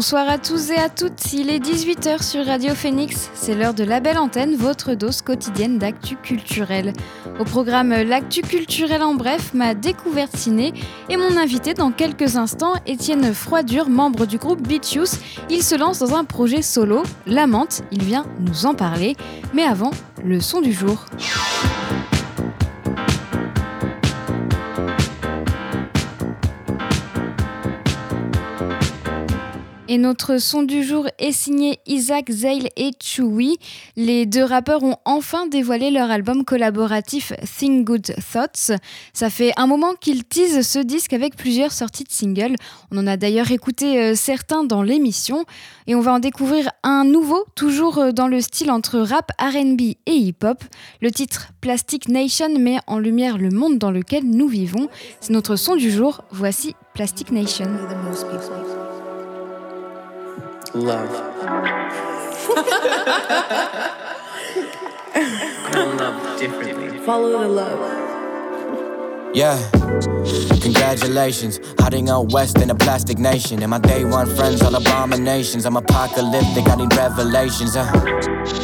Bonsoir 0.00 0.30
à 0.30 0.38
tous 0.38 0.70
et 0.70 0.78
à 0.78 0.88
toutes, 0.88 1.34
il 1.34 1.50
est 1.50 1.58
18h 1.58 2.22
sur 2.22 2.46
Radio 2.46 2.74
Phoenix, 2.74 3.28
c'est 3.34 3.54
l'heure 3.54 3.74
de 3.74 3.84
la 3.84 4.00
belle 4.00 4.16
antenne, 4.16 4.56
votre 4.56 4.94
dose 4.94 5.20
quotidienne 5.20 5.76
d'actu 5.76 6.16
culturel. 6.16 6.94
Au 7.38 7.44
programme 7.44 7.90
L'actu 7.90 8.40
culturel 8.40 9.02
en 9.02 9.12
bref, 9.12 9.52
ma 9.52 9.74
découverte 9.74 10.34
ciné 10.34 10.72
et 11.10 11.18
mon 11.18 11.36
invité 11.36 11.74
dans 11.74 11.90
quelques 11.90 12.36
instants, 12.36 12.72
Étienne 12.86 13.34
Froidure, 13.34 13.90
membre 13.90 14.24
du 14.24 14.38
groupe 14.38 14.66
Beatus. 14.66 15.18
Il 15.50 15.62
se 15.62 15.74
lance 15.74 15.98
dans 15.98 16.14
un 16.14 16.24
projet 16.24 16.62
solo, 16.62 17.02
Lamente, 17.26 17.82
il 17.92 18.02
vient 18.02 18.24
nous 18.38 18.64
en 18.64 18.72
parler. 18.72 19.16
Mais 19.52 19.64
avant, 19.64 19.90
le 20.24 20.40
son 20.40 20.62
du 20.62 20.72
jour. 20.72 21.04
Et 29.92 29.98
notre 29.98 30.38
son 30.38 30.62
du 30.62 30.84
jour 30.84 31.08
est 31.18 31.32
signé 31.32 31.80
Isaac 31.84 32.30
Zale 32.30 32.68
et 32.76 32.92
Chewy. 33.02 33.58
Les 33.96 34.24
deux 34.24 34.44
rappeurs 34.44 34.84
ont 34.84 34.94
enfin 35.04 35.48
dévoilé 35.48 35.90
leur 35.90 36.12
album 36.12 36.44
collaboratif 36.44 37.32
Think 37.58 37.88
Good 37.88 38.14
Thoughts. 38.32 38.78
Ça 39.12 39.30
fait 39.30 39.52
un 39.56 39.66
moment 39.66 39.94
qu'ils 40.00 40.22
teasent 40.22 40.64
ce 40.64 40.78
disque 40.78 41.12
avec 41.12 41.34
plusieurs 41.34 41.72
sorties 41.72 42.04
de 42.04 42.12
singles. 42.12 42.54
On 42.92 42.98
en 42.98 43.06
a 43.08 43.16
d'ailleurs 43.16 43.50
écouté 43.50 44.00
euh, 44.00 44.14
certains 44.14 44.62
dans 44.62 44.84
l'émission. 44.84 45.44
Et 45.88 45.96
on 45.96 46.00
va 46.00 46.12
en 46.12 46.20
découvrir 46.20 46.70
un 46.84 47.02
nouveau, 47.02 47.44
toujours 47.56 47.98
euh, 47.98 48.12
dans 48.12 48.28
le 48.28 48.40
style 48.40 48.70
entre 48.70 49.00
rap, 49.00 49.32
RB 49.40 49.80
et 49.80 50.14
hip-hop. 50.14 50.62
Le 51.02 51.10
titre 51.10 51.48
Plastic 51.60 52.08
Nation 52.08 52.56
met 52.56 52.78
en 52.86 53.00
lumière 53.00 53.38
le 53.38 53.50
monde 53.50 53.78
dans 53.78 53.90
lequel 53.90 54.22
nous 54.22 54.46
vivons. 54.46 54.88
C'est 55.20 55.32
notre 55.32 55.56
son 55.56 55.74
du 55.74 55.90
jour. 55.90 56.22
Voici 56.30 56.76
Plastic 56.94 57.32
Nation. 57.32 57.66
Love. 60.74 61.10
love 65.74 66.38
differently. 66.38 66.98
Follow 66.98 67.40
the 67.40 67.48
love. 67.48 68.19
Yeah, 69.32 69.56
congratulations. 70.60 71.60
Hiding 71.78 72.10
out 72.10 72.32
west 72.32 72.58
in 72.58 72.68
a 72.70 72.74
plastic 72.74 73.18
nation. 73.18 73.62
And 73.62 73.70
my 73.70 73.78
day 73.78 74.04
one 74.04 74.26
friends 74.34 74.60
all 74.60 74.74
abominations. 74.74 75.66
I'm 75.66 75.76
apocalyptic, 75.76 76.66
I 76.66 76.74
need 76.74 76.92
revelations. 76.96 77.76
Uh. 77.76 77.88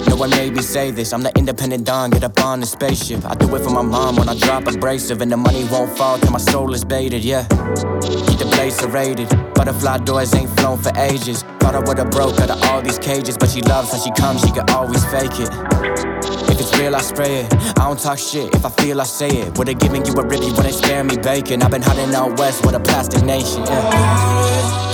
No 0.09 0.17
one 0.17 0.31
made 0.31 0.57
me 0.57 0.63
say 0.63 0.91
this. 0.91 1.13
I'm 1.13 1.23
the 1.23 1.33
independent 1.39 1.85
Don, 1.85 2.11
get 2.11 2.25
up 2.25 2.43
on 2.43 2.59
the 2.59 2.67
spaceship. 2.67 3.25
I 3.25 3.37
do 3.37 3.55
it 3.55 3.63
for 3.63 3.71
my 3.71 3.83
mom 3.83 4.17
when 4.17 4.29
I 4.29 4.37
drop 4.37 4.67
abrasive. 4.67 5.21
And 5.21 5.31
the 5.31 5.37
money 5.37 5.65
won't 5.71 5.97
fall 5.97 6.19
till 6.19 6.33
my 6.33 6.39
soul 6.39 6.75
is 6.75 6.85
baited, 6.85 7.25
yeah. 7.25 7.47
Keep 7.47 8.39
the 8.41 8.51
place 8.53 8.77
serrated. 8.77 9.29
Butterfly 9.55 9.99
doors 9.99 10.35
ain't 10.35 10.51
flown 10.59 10.79
for 10.79 10.91
ages. 10.99 11.43
Thought 11.61 11.77
I 11.77 11.79
would've 11.79 12.11
broke 12.11 12.41
out 12.41 12.51
of 12.51 12.61
all 12.65 12.83
these 12.83 12.99
cages. 12.99 13.39
But 13.39 13.51
she 13.51 13.61
loves 13.63 13.93
how 13.93 13.99
she 13.99 14.11
comes, 14.21 14.41
she 14.41 14.51
can 14.51 14.69
always 14.71 15.05
fake 15.07 15.39
it. 15.39 16.16
If 16.51 16.61
it's 16.61 16.79
real, 16.79 16.95
I 16.97 17.01
spray 17.01 17.41
it. 17.41 17.55
I 17.79 17.87
don't 17.87 17.99
talk 17.99 18.19
shit. 18.19 18.55
If 18.55 18.65
I 18.65 18.71
feel, 18.71 19.01
I 19.01 19.05
say 19.05 19.29
it. 19.29 19.57
Would've 19.59 19.79
given 19.79 20.05
you 20.05 20.13
a 20.13 20.27
ribby 20.27 20.51
when 20.53 20.67
it 20.67 20.75
spare 20.75 21.05
me 21.05 21.17
bacon. 21.17 21.63
I've 21.63 21.71
been 21.71 21.83
hiding 21.83 22.15
out 22.15 22.39
west 22.39 22.65
with 22.65 22.75
a 22.75 22.81
plastic 22.81 23.23
nation. 23.25 23.65
Yeah. 23.65 24.86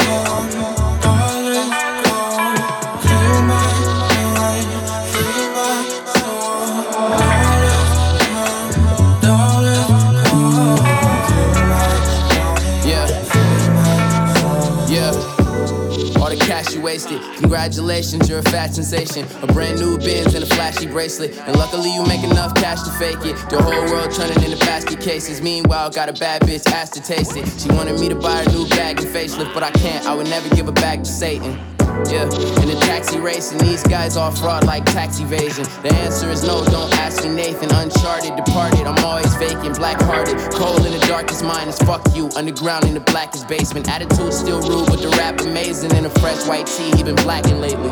Congratulations, 17.42 18.28
you're 18.28 18.38
a 18.38 18.42
fat 18.42 18.72
sensation. 18.72 19.26
A 19.42 19.48
brand 19.48 19.80
new 19.80 19.98
Benz 19.98 20.32
and 20.32 20.44
a 20.44 20.46
flashy 20.46 20.86
bracelet. 20.86 21.36
And 21.38 21.56
luckily, 21.56 21.92
you 21.92 22.04
make 22.06 22.22
enough 22.22 22.54
cash 22.54 22.82
to 22.82 22.90
fake 22.92 23.26
it. 23.26 23.34
The 23.50 23.60
whole 23.60 23.84
world 23.90 24.12
turning 24.12 24.40
into 24.44 24.64
basket 24.64 25.00
cases. 25.00 25.42
Meanwhile, 25.42 25.90
got 25.90 26.08
a 26.08 26.12
bad 26.12 26.42
bitch 26.42 26.70
asked 26.70 26.94
to 26.94 27.02
taste 27.02 27.36
it. 27.36 27.48
She 27.60 27.68
wanted 27.70 27.98
me 27.98 28.08
to 28.08 28.14
buy 28.14 28.42
a 28.42 28.48
new 28.52 28.68
bag 28.68 29.00
and 29.00 29.08
facelift, 29.08 29.52
but 29.54 29.64
I 29.64 29.72
can't. 29.72 30.06
I 30.06 30.14
would 30.14 30.28
never 30.28 30.54
give 30.54 30.68
a 30.68 30.72
bag 30.72 31.00
to 31.00 31.10
Satan. 31.10 31.71
Yeah, 32.10 32.24
in 32.24 32.68
the 32.68 32.78
taxi 32.80 33.18
racing, 33.18 33.58
these 33.58 33.82
guys 33.82 34.16
all 34.16 34.30
fraud 34.30 34.64
like 34.66 34.84
tax 34.84 35.20
evasion. 35.20 35.64
The 35.82 35.94
answer 35.94 36.30
is 36.30 36.42
no, 36.42 36.64
don't 36.64 36.92
ask 36.98 37.22
me 37.24 37.30
Nathan. 37.30 37.70
Uncharted, 37.74 38.36
departed, 38.36 38.86
I'm 38.86 39.02
always 39.04 39.34
vacant, 39.36 39.76
black 39.76 40.00
hearted. 40.02 40.36
Cold 40.52 40.84
in 40.84 40.92
the 40.92 41.04
darkest 41.06 41.44
mind 41.44 41.68
is 41.70 41.78
fuck 41.78 42.02
you. 42.14 42.28
Underground 42.36 42.84
in 42.84 42.94
the 42.94 43.00
blackest 43.00 43.48
basement. 43.48 43.88
Attitude 43.88 44.32
still 44.32 44.60
rude, 44.62 44.86
but 44.88 45.00
the 45.00 45.08
rap 45.18 45.40
amazing. 45.40 45.92
In 45.96 46.04
a 46.04 46.10
fresh 46.10 46.46
white 46.46 46.66
tee, 46.66 46.90
he 46.96 47.02
been 47.02 47.16
blacking 47.16 47.60
lately. 47.60 47.90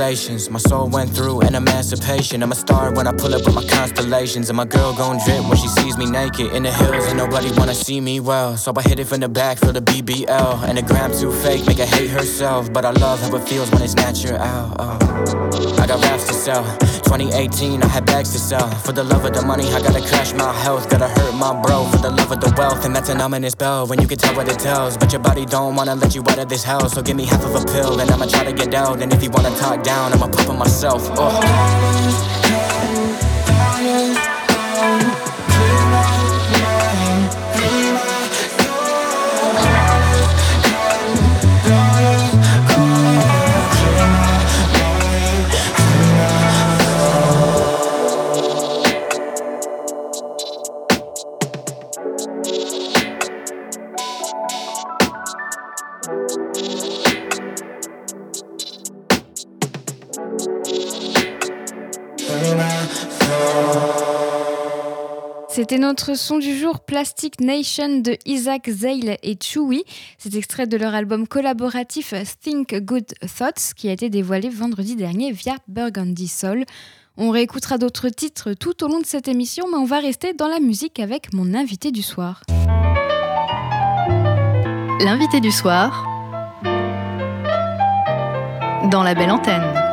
My 0.00 0.58
soul 0.58 0.88
went 0.88 1.10
through 1.10 1.42
an 1.42 1.54
emancipation. 1.54 2.42
I'm 2.42 2.52
a 2.52 2.54
star 2.54 2.90
when 2.90 3.06
I 3.06 3.12
pull 3.12 3.34
up 3.34 3.44
with 3.44 3.54
my 3.54 3.66
constellations. 3.66 4.48
And 4.48 4.56
my 4.56 4.64
girl 4.64 4.94
gon' 4.94 5.18
drip 5.26 5.46
when 5.46 5.58
she 5.58 5.68
sees 5.68 5.98
me 5.98 6.06
naked 6.10 6.54
in 6.54 6.62
the 6.62 6.72
hills. 6.72 7.04
And 7.06 7.18
nobody 7.18 7.50
wanna 7.52 7.74
see 7.74 8.00
me 8.00 8.18
well. 8.18 8.56
So 8.56 8.72
I 8.74 8.80
hit 8.80 8.98
it 8.98 9.04
from 9.04 9.20
the 9.20 9.28
back 9.28 9.58
for 9.58 9.72
the 9.72 9.82
BBL. 9.82 10.64
And 10.66 10.78
the 10.78 10.82
gram 10.82 11.12
too 11.12 11.30
fake, 11.30 11.66
make 11.66 11.76
her 11.76 11.84
hate 11.84 12.08
herself. 12.08 12.72
But 12.72 12.86
I 12.86 12.92
love 12.92 13.20
how 13.20 13.36
it 13.36 13.46
feels 13.46 13.70
when 13.72 13.82
it's 13.82 13.94
natural. 13.94 14.38
Oh. 14.40 14.96
I 15.78 15.86
got 15.86 16.02
raps 16.02 16.26
to 16.28 16.32
sell. 16.32 16.64
2018, 17.04 17.82
I 17.82 17.86
had 17.86 18.06
bags 18.06 18.32
to 18.32 18.38
sell. 18.38 18.70
For 18.70 18.92
the 18.92 19.04
love 19.04 19.26
of 19.26 19.34
the 19.34 19.42
money, 19.42 19.66
I 19.74 19.82
gotta 19.82 20.00
crash 20.00 20.32
my 20.32 20.50
health. 20.62 20.88
Gotta 20.88 21.08
hurt 21.08 21.34
my 21.34 21.60
bro 21.60 21.84
for 21.84 21.98
the 21.98 22.10
love 22.10 22.32
of 22.32 22.40
the 22.40 22.54
wealth. 22.56 22.86
And 22.86 22.96
that's 22.96 23.10
an 23.10 23.20
ominous 23.20 23.54
bell 23.54 23.86
when 23.86 24.00
you 24.00 24.08
can 24.08 24.16
tell 24.16 24.34
what 24.34 24.48
it 24.48 24.58
tells. 24.58 24.96
But 24.96 25.12
your 25.12 25.20
body 25.20 25.44
don't 25.44 25.76
wanna 25.76 25.94
let 25.94 26.14
you 26.14 26.22
out 26.22 26.38
of 26.38 26.48
this 26.48 26.64
hell. 26.64 26.88
So 26.88 27.02
give 27.02 27.16
me 27.16 27.26
half 27.26 27.44
of 27.44 27.54
a 27.54 27.64
pill, 27.66 28.00
and 28.00 28.10
I'ma 28.10 28.26
try 28.26 28.44
to 28.44 28.52
get 28.52 28.72
out. 28.72 29.02
And 29.02 29.12
if 29.12 29.22
you 29.22 29.28
wanna 29.30 29.54
talk 29.56 29.82
down, 29.90 30.12
I'ma 30.12 30.28
pop 30.28 30.48
on 30.48 30.58
myself. 30.58 31.02
Oh. 31.16 32.29
C'était 65.70 65.82
notre 65.82 66.16
son 66.16 66.38
du 66.38 66.58
jour 66.58 66.80
Plastic 66.80 67.40
Nation 67.40 68.00
de 68.00 68.18
Isaac 68.26 68.68
Zale 68.68 69.18
et 69.22 69.38
Chewy. 69.40 69.84
C'est 70.18 70.34
extrait 70.34 70.66
de 70.66 70.76
leur 70.76 70.96
album 70.96 71.28
collaboratif 71.28 72.12
Think 72.42 72.74
Good 72.74 73.14
Thoughts 73.38 73.74
qui 73.76 73.88
a 73.88 73.92
été 73.92 74.10
dévoilé 74.10 74.48
vendredi 74.48 74.96
dernier 74.96 75.30
via 75.30 75.54
Burgundy 75.68 76.26
Soul. 76.26 76.64
On 77.16 77.30
réécoutera 77.30 77.78
d'autres 77.78 78.08
titres 78.08 78.52
tout 78.54 78.82
au 78.82 78.88
long 78.88 78.98
de 78.98 79.06
cette 79.06 79.28
émission, 79.28 79.66
mais 79.70 79.76
on 79.76 79.84
va 79.84 80.00
rester 80.00 80.34
dans 80.34 80.48
la 80.48 80.58
musique 80.58 80.98
avec 80.98 81.32
mon 81.32 81.54
invité 81.54 81.92
du 81.92 82.02
soir. 82.02 82.42
L'invité 84.98 85.38
du 85.38 85.52
soir 85.52 86.04
dans 88.90 89.04
la 89.04 89.14
belle 89.14 89.30
antenne. 89.30 89.89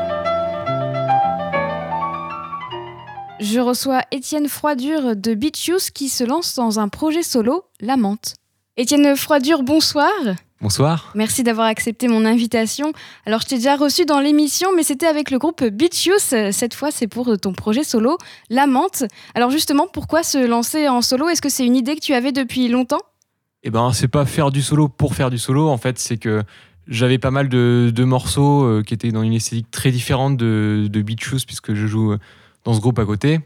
Je 3.40 3.60
reçois 3.60 4.02
Étienne 4.12 4.48
Froidure 4.48 5.16
de 5.16 5.36
Beach 5.36 5.70
qui 5.94 6.10
se 6.10 6.24
lance 6.24 6.56
dans 6.56 6.80
un 6.80 6.88
projet 6.88 7.22
solo, 7.22 7.66
La 7.80 7.96
Menthe. 7.96 8.34
Étienne 8.78 9.16
Froidure, 9.16 9.62
bonsoir. 9.62 10.12
Bonsoir. 10.60 11.12
Merci 11.14 11.44
d'avoir 11.44 11.68
accepté 11.68 12.08
mon 12.08 12.26
invitation. 12.26 12.94
Alors, 13.28 13.42
je 13.42 13.46
t'ai 13.46 13.56
déjà 13.58 13.76
reçu 13.76 14.06
dans 14.06 14.20
l'émission, 14.20 14.70
mais 14.76 14.82
c'était 14.82 15.06
avec 15.06 15.30
le 15.30 15.38
groupe 15.38 15.64
Beach 15.64 16.08
Youth. 16.08 16.52
Cette 16.52 16.74
fois, 16.74 16.90
c'est 16.90 17.06
pour 17.06 17.38
ton 17.38 17.54
projet 17.54 17.84
solo, 17.84 18.18
La 18.50 18.66
Menthe. 18.66 19.04
Alors, 19.36 19.52
justement, 19.52 19.86
pourquoi 19.92 20.24
se 20.24 20.44
lancer 20.44 20.88
en 20.88 21.04
solo? 21.04 21.30
Est-ce 21.30 21.42
que 21.42 21.50
c'est 21.50 21.66
une 21.66 21.76
idée 21.76 21.96
que 21.96 22.02
tu 22.02 22.16
avais 22.16 22.32
depuis 22.32 22.70
longtemps? 22.70 23.02
Eh 23.62 23.70
ben, 23.70 23.94
c'est 23.94 24.08
pas 24.08 24.26
faire 24.26 24.50
du 24.50 24.64
solo 24.64 24.88
pour 24.88 25.14
faire 25.14 25.30
du 25.30 25.38
solo. 25.38 25.70
En 25.70 25.78
fait, 25.78 26.00
c'est 26.00 26.18
que 26.18 26.42
j'avais 26.88 27.20
pas 27.20 27.32
mal 27.32 27.50
de, 27.50 28.04
morceaux 28.04 28.64
euh, 28.64 28.82
qui 28.82 28.96
étaient 28.96 29.12
dans 29.12 29.22
une 29.22 29.34
esthétique 29.34 29.70
très 29.70 29.92
différente 29.92 30.38
de, 30.38 30.88
de 30.90 31.02
Beach 31.04 31.24
Youth, 31.32 31.46
puisque 31.46 31.76
je 31.76 31.86
joue 31.86 32.14
euh, 32.14 32.18
dans 32.68 32.74
ce 32.74 32.82
groupe 32.82 33.00
à 33.00 33.06
côté. 33.06 33.40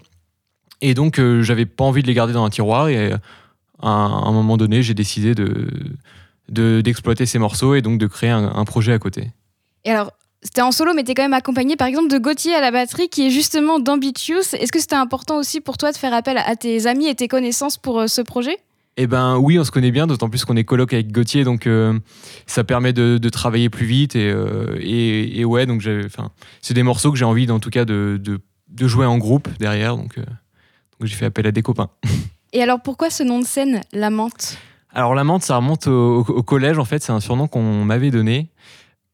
Et 0.81 0.95
donc, 0.95 1.19
euh, 1.19 1.43
j'avais 1.43 1.67
pas 1.67 1.83
envie 1.83 2.01
de 2.01 2.07
les 2.07 2.15
garder 2.15 2.33
dans 2.33 2.43
un 2.43 2.49
tiroir. 2.49 2.89
Et 2.89 3.13
à 3.81 3.87
un 3.87 4.31
moment 4.31 4.57
donné, 4.57 4.81
j'ai 4.83 4.95
décidé 4.95 5.35
de 5.35 5.69
d'exploiter 6.49 7.25
ces 7.25 7.39
morceaux 7.39 7.75
et 7.75 7.81
donc 7.81 7.97
de 7.97 8.07
créer 8.07 8.29
un, 8.29 8.65
projet 8.65 8.91
à 8.91 8.99
côté. 8.99 9.31
Et 9.85 9.91
alors, 9.91 10.11
c'était 10.41 10.61
en 10.61 10.73
solo, 10.73 10.91
mais 10.93 11.05
tu 11.05 11.11
es 11.11 11.13
quand 11.13 11.21
même 11.21 11.33
accompagné 11.33 11.77
par 11.77 11.87
exemple 11.87 12.11
de 12.11 12.17
Gauthier 12.17 12.53
à 12.53 12.59
la 12.59 12.71
batterie 12.71 13.07
qui 13.07 13.27
est 13.27 13.29
justement 13.29 13.79
d'Ambitious. 13.79 14.53
Est-ce 14.53 14.71
que 14.73 14.79
c'était 14.79 14.95
important 14.95 15.37
aussi 15.37 15.61
pour 15.61 15.77
toi 15.77 15.93
de 15.93 15.97
faire 15.97 16.13
appel 16.13 16.37
à 16.37 16.55
tes 16.57 16.87
amis 16.87 17.07
et 17.07 17.15
tes 17.15 17.29
connaissances 17.29 17.77
pour 17.77 18.01
euh, 18.01 18.07
ce 18.07 18.21
projet? 18.21 18.57
Eh 18.97 19.07
ben 19.07 19.37
oui, 19.37 19.57
on 19.57 19.63
se 19.63 19.71
connaît 19.71 19.91
bien, 19.91 20.05
d'autant 20.05 20.29
plus 20.29 20.43
qu'on 20.43 20.57
est 20.57 20.65
coloc 20.65 20.93
avec 20.93 21.13
Gauthier, 21.13 21.45
donc 21.45 21.65
euh, 21.65 21.97
ça 22.45 22.65
permet 22.65 22.91
de, 22.91 23.17
travailler 23.29 23.69
plus 23.69 23.85
vite 23.85 24.17
et, 24.17 24.29
euh, 24.29 24.77
et, 24.81 25.45
ouais, 25.45 25.65
donc 25.65 25.81
c'est 26.61 26.73
des 26.73 26.83
morceaux 26.83 27.11
que 27.11 27.17
j'ai 27.17 27.25
envie, 27.25 27.49
en 27.49 27.59
tout 27.59 27.69
cas, 27.69 27.85
de, 27.85 28.19
de, 28.21 28.41
jouer 28.79 29.05
en 29.05 29.17
groupe 29.17 29.49
derrière, 29.59 29.95
donc, 29.97 30.15
donc 30.15 30.25
j'ai 31.03 31.15
fait 31.15 31.25
appel 31.25 31.47
à 31.47 31.51
des 31.51 31.61
copains. 31.61 31.89
Et 32.53 32.61
alors 32.61 32.81
pourquoi 32.81 33.09
ce 33.09 33.23
nom 33.23 33.39
de 33.39 33.45
scène, 33.45 33.81
La 33.93 34.09
Menthe 34.09 34.57
alors 34.93 35.15
la 35.15 35.23
menthe, 35.23 35.43
ça 35.43 35.55
remonte 35.55 35.87
au, 35.87 36.43
collège, 36.43 36.77
en 36.77 36.85
fait, 36.85 37.01
c'est 37.01 37.13
un 37.13 37.21
surnom 37.21 37.47
qu'on 37.47 37.85
m'avait 37.85 38.11
donné 38.11 38.49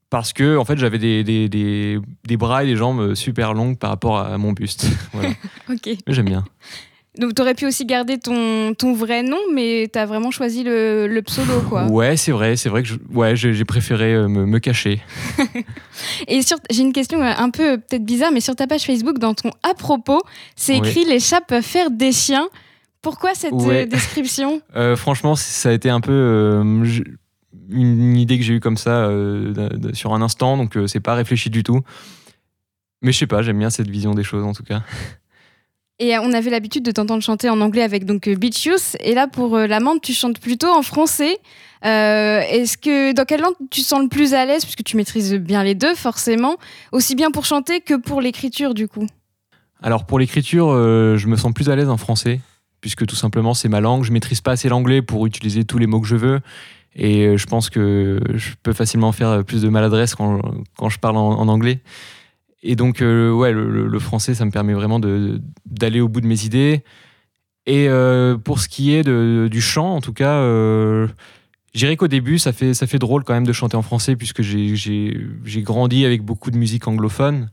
parce 0.09 0.31
que 0.31 0.57
en 0.57 0.63
fait 0.63 0.77
j'avais 0.77 0.99
des, 0.99 1.23
des, 1.23 1.49
des, 1.49 2.37
bras 2.37 2.63
et 2.63 2.67
des 2.67 2.77
jambes 2.77 3.13
super 3.13 3.53
longues 3.53 3.77
par 3.77 3.89
rapport 3.89 4.17
à 4.19 4.37
mon 4.37 4.53
buste. 4.53 4.87
ok. 5.69 5.89
J'aime 6.07 6.25
bien. 6.25 6.45
Donc 7.17 7.35
tu 7.35 7.41
aurais 7.41 7.53
pu 7.53 7.65
aussi 7.65 7.85
garder 7.85 8.17
ton, 8.17 8.73
ton 8.73 8.93
vrai 8.93 9.23
nom, 9.23 9.37
mais 9.53 9.89
tu 9.91 9.97
as 9.97 10.05
vraiment 10.05 10.31
choisi 10.31 10.63
le, 10.63 11.07
le, 11.07 11.21
pseudo, 11.21 11.61
quoi. 11.67 11.85
Ouais, 11.85 12.17
c'est 12.17 12.31
vrai, 12.31 12.55
c'est 12.55 12.69
vrai 12.69 12.83
que 12.83 12.89
ouais, 13.11 13.35
j'ai 13.35 13.65
préféré 13.65 14.13
euh, 14.13 14.27
me, 14.27 14.45
me 14.45 14.59
cacher. 14.59 15.01
et 16.27 16.41
j'ai 16.69 16.81
une 16.81 16.93
question 16.93 17.21
euh, 17.21 17.33
un 17.37 17.49
peu 17.49 17.77
peut-être 17.77 18.05
bizarre, 18.05 18.31
mais 18.31 18.41
sur 18.41 18.55
ta 18.55 18.67
page 18.67 18.83
Facebook, 18.83 19.19
dans 19.19 19.33
ton 19.33 19.51
à 19.63 19.73
propos, 19.73 20.21
c'est 20.55 20.77
écrit 20.77 21.05
les 21.05 21.19
chats 21.19 21.41
peuvent 21.41 21.63
faire 21.63 21.91
des 21.91 22.11
chiens. 22.11 22.47
Pourquoi 23.01 23.35
cette 23.35 23.53
euh, 23.53 23.85
description? 23.89 24.61
Euh, 24.75 24.95
Franchement, 24.95 25.35
ça 25.35 25.69
a 25.69 25.71
été 25.71 25.89
un 25.89 26.01
peu 26.01 26.11
euh, 26.11 26.83
une 27.69 28.17
idée 28.17 28.37
que 28.37 28.43
j'ai 28.43 28.55
eue 28.55 28.59
comme 28.59 28.77
ça 28.77 29.09
sur 29.93 30.13
un 30.13 30.21
instant, 30.21 30.57
donc 30.57 30.77
c'est 30.87 30.99
pas 30.99 31.15
réfléchi 31.15 31.49
du 31.49 31.63
tout. 31.63 31.81
Mais 33.01 33.11
je 33.11 33.19
sais 33.19 33.27
pas, 33.27 33.41
j'aime 33.43 33.59
bien 33.59 33.69
cette 33.69 33.89
vision 33.89 34.13
des 34.13 34.23
choses 34.23 34.43
en 34.43 34.53
tout 34.53 34.63
cas. 34.63 34.81
Et 35.99 36.17
on 36.19 36.31
avait 36.31 36.51
l'habitude 36.51 36.83
de 36.83 36.91
t'entendre 36.91 37.23
chanter 37.23 37.49
en 37.49 37.59
anglais 37.59 37.81
avec 37.81 38.05
donc 38.05 38.29
Beach 38.29 38.65
Youth, 38.65 38.95
et 38.99 39.15
là 39.15 39.27
pour 39.27 39.57
la 39.57 39.79
menthe, 39.79 40.01
tu 40.01 40.13
chantes 40.13 40.39
plutôt 40.39 40.67
en 40.67 40.83
français. 40.83 41.39
Est-ce 41.81 42.77
que 42.77 43.13
dans 43.13 43.25
quelle 43.25 43.41
langue 43.41 43.55
tu 43.71 43.81
sens 43.81 44.01
le 44.01 44.07
plus 44.07 44.35
à 44.35 44.45
l'aise? 44.45 44.63
Puisque 44.63 44.83
tu 44.83 44.95
maîtrises 44.95 45.33
bien 45.33 45.63
les 45.63 45.73
deux 45.73 45.95
forcément, 45.95 46.57
aussi 46.91 47.15
bien 47.15 47.31
pour 47.31 47.45
chanter 47.45 47.81
que 47.81 47.95
pour 47.95 48.21
l'écriture 48.21 48.75
du 48.75 48.87
coup 48.87 49.07
Alors 49.81 50.05
pour 50.05 50.19
l'écriture, 50.19 50.67
je 50.71 51.27
me 51.27 51.35
sens 51.35 51.51
plus 51.51 51.69
à 51.69 51.75
l'aise 51.75 51.89
en 51.89 51.97
français 51.97 52.41
puisque 52.81 53.05
tout 53.05 53.15
simplement 53.15 53.53
c'est 53.53 53.69
ma 53.69 53.81
langue. 53.81 54.03
Je 54.03 54.11
maîtrise 54.11 54.41
pas 54.41 54.51
assez 54.51 54.69
l'anglais 54.69 55.01
pour 55.01 55.25
utiliser 55.25 55.65
tous 55.65 55.77
les 55.77 55.87
mots 55.87 56.01
que 56.01 56.07
je 56.07 56.15
veux. 56.15 56.39
Et 56.95 57.25
euh, 57.25 57.37
je 57.37 57.45
pense 57.45 57.69
que 57.69 58.19
je 58.33 58.51
peux 58.63 58.73
facilement 58.73 59.11
faire 59.11 59.43
plus 59.43 59.61
de 59.61 59.69
maladresse 59.69 60.15
quand 60.15 60.39
je 60.89 60.97
parle 60.99 61.17
en, 61.17 61.47
anglais. 61.47 61.79
Et 62.67 62.75
donc, 62.75 63.01
euh, 63.01 63.31
ouais, 63.31 63.51
le, 63.53 63.99
français, 63.99 64.35
ça 64.35 64.45
me 64.45 64.51
permet 64.51 64.73
vraiment 64.73 64.99
d'aller 64.99 66.01
au 66.01 66.09
bout 66.09 66.21
de 66.21 66.27
mes 66.27 66.45
idées. 66.45 66.83
Et 67.65 67.87
euh, 67.89 68.37
pour 68.37 68.59
ce 68.59 68.67
qui 68.67 68.93
est 68.93 69.03
du 69.03 69.61
chant, 69.61 69.95
en 69.95 70.01
tout 70.01 70.13
cas, 70.13 70.35
euh, 70.35 71.07
je 71.73 71.79
dirais 71.79 71.95
qu'au 71.95 72.07
début, 72.07 72.37
ça 72.37 72.53
fait, 72.53 72.73
ça 72.73 72.87
fait 72.87 72.99
drôle 72.99 73.23
quand 73.23 73.33
même 73.33 73.47
de 73.47 73.53
chanter 73.53 73.77
en 73.77 73.81
français, 73.81 74.15
puisque 74.15 74.41
j'ai 74.41 75.61
grandi 75.63 76.05
avec 76.05 76.23
beaucoup 76.23 76.51
de 76.51 76.57
musique 76.57 76.87
anglophone. 76.87 77.49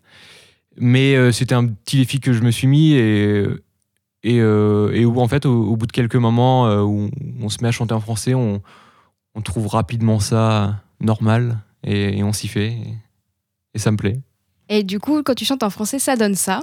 Mais 0.77 1.33
c'était 1.33 1.55
un 1.55 1.67
petit 1.67 1.99
défi 1.99 2.19
que 2.21 2.33
je 2.33 2.43
me 2.43 2.51
suis 2.51 2.67
mis 2.67 2.95
et, 4.25 4.41
euh, 4.41 4.91
et, 4.93 5.05
où 5.05 5.21
en 5.21 5.29
fait 5.29 5.47
au, 5.47 5.77
bout 5.77 5.87
de 5.87 5.93
quelques 5.93 6.17
moments 6.17 6.67
euh, 6.67 6.81
où 6.81 7.11
on 7.41 7.49
se 7.51 7.59
met 7.63 7.69
à 7.69 7.73
chanter 7.73 7.93
en 7.93 8.01
français, 8.01 8.35
on, 8.35 8.63
trouve 9.45 9.67
rapidement 9.67 10.21
ça 10.21 10.83
normal 11.01 11.59
et, 11.83 12.23
on 12.23 12.33
s'y 12.33 12.49
fait 12.49 12.77
et, 13.75 13.79
ça 13.79 13.91
me 13.91 13.97
plaît. 13.97 14.19
Et 14.69 14.83
du 14.83 14.99
coup, 15.01 15.23
quand 15.23 15.35
tu 15.35 15.45
chantes 15.45 15.63
en 15.63 15.71
français, 15.71 15.99
ça 15.99 16.17
donne 16.17 16.35
ça. 16.35 16.63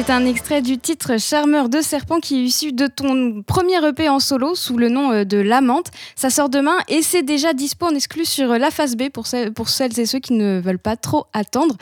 C'est 0.00 0.10
un 0.10 0.26
extrait 0.26 0.62
du 0.62 0.78
titre 0.78 1.18
Charmeur 1.18 1.68
de 1.68 1.80
serpent 1.80 2.20
qui 2.20 2.36
est 2.36 2.44
issu 2.44 2.72
de 2.72 2.86
ton 2.86 3.42
premier 3.42 3.84
EP 3.84 4.08
en 4.08 4.20
solo 4.20 4.54
sous 4.54 4.78
le 4.78 4.88
nom 4.88 5.10
euh, 5.10 5.24
de 5.24 5.38
L'Amante. 5.38 5.88
Ça 6.14 6.30
sort 6.30 6.48
demain 6.48 6.76
et 6.86 7.02
c'est 7.02 7.24
déjà 7.24 7.52
dispo 7.52 7.86
en 7.86 7.94
exclu 7.96 8.24
sur 8.24 8.46
la 8.46 8.70
face 8.70 8.94
B 8.94 9.08
pour 9.10 9.26
celles 9.26 9.98
et 9.98 10.06
ceux 10.06 10.20
qui 10.20 10.34
ne 10.34 10.60
veulent 10.60 10.78
pas 10.78 10.94
trop 10.94 11.26
attendre. 11.32 11.74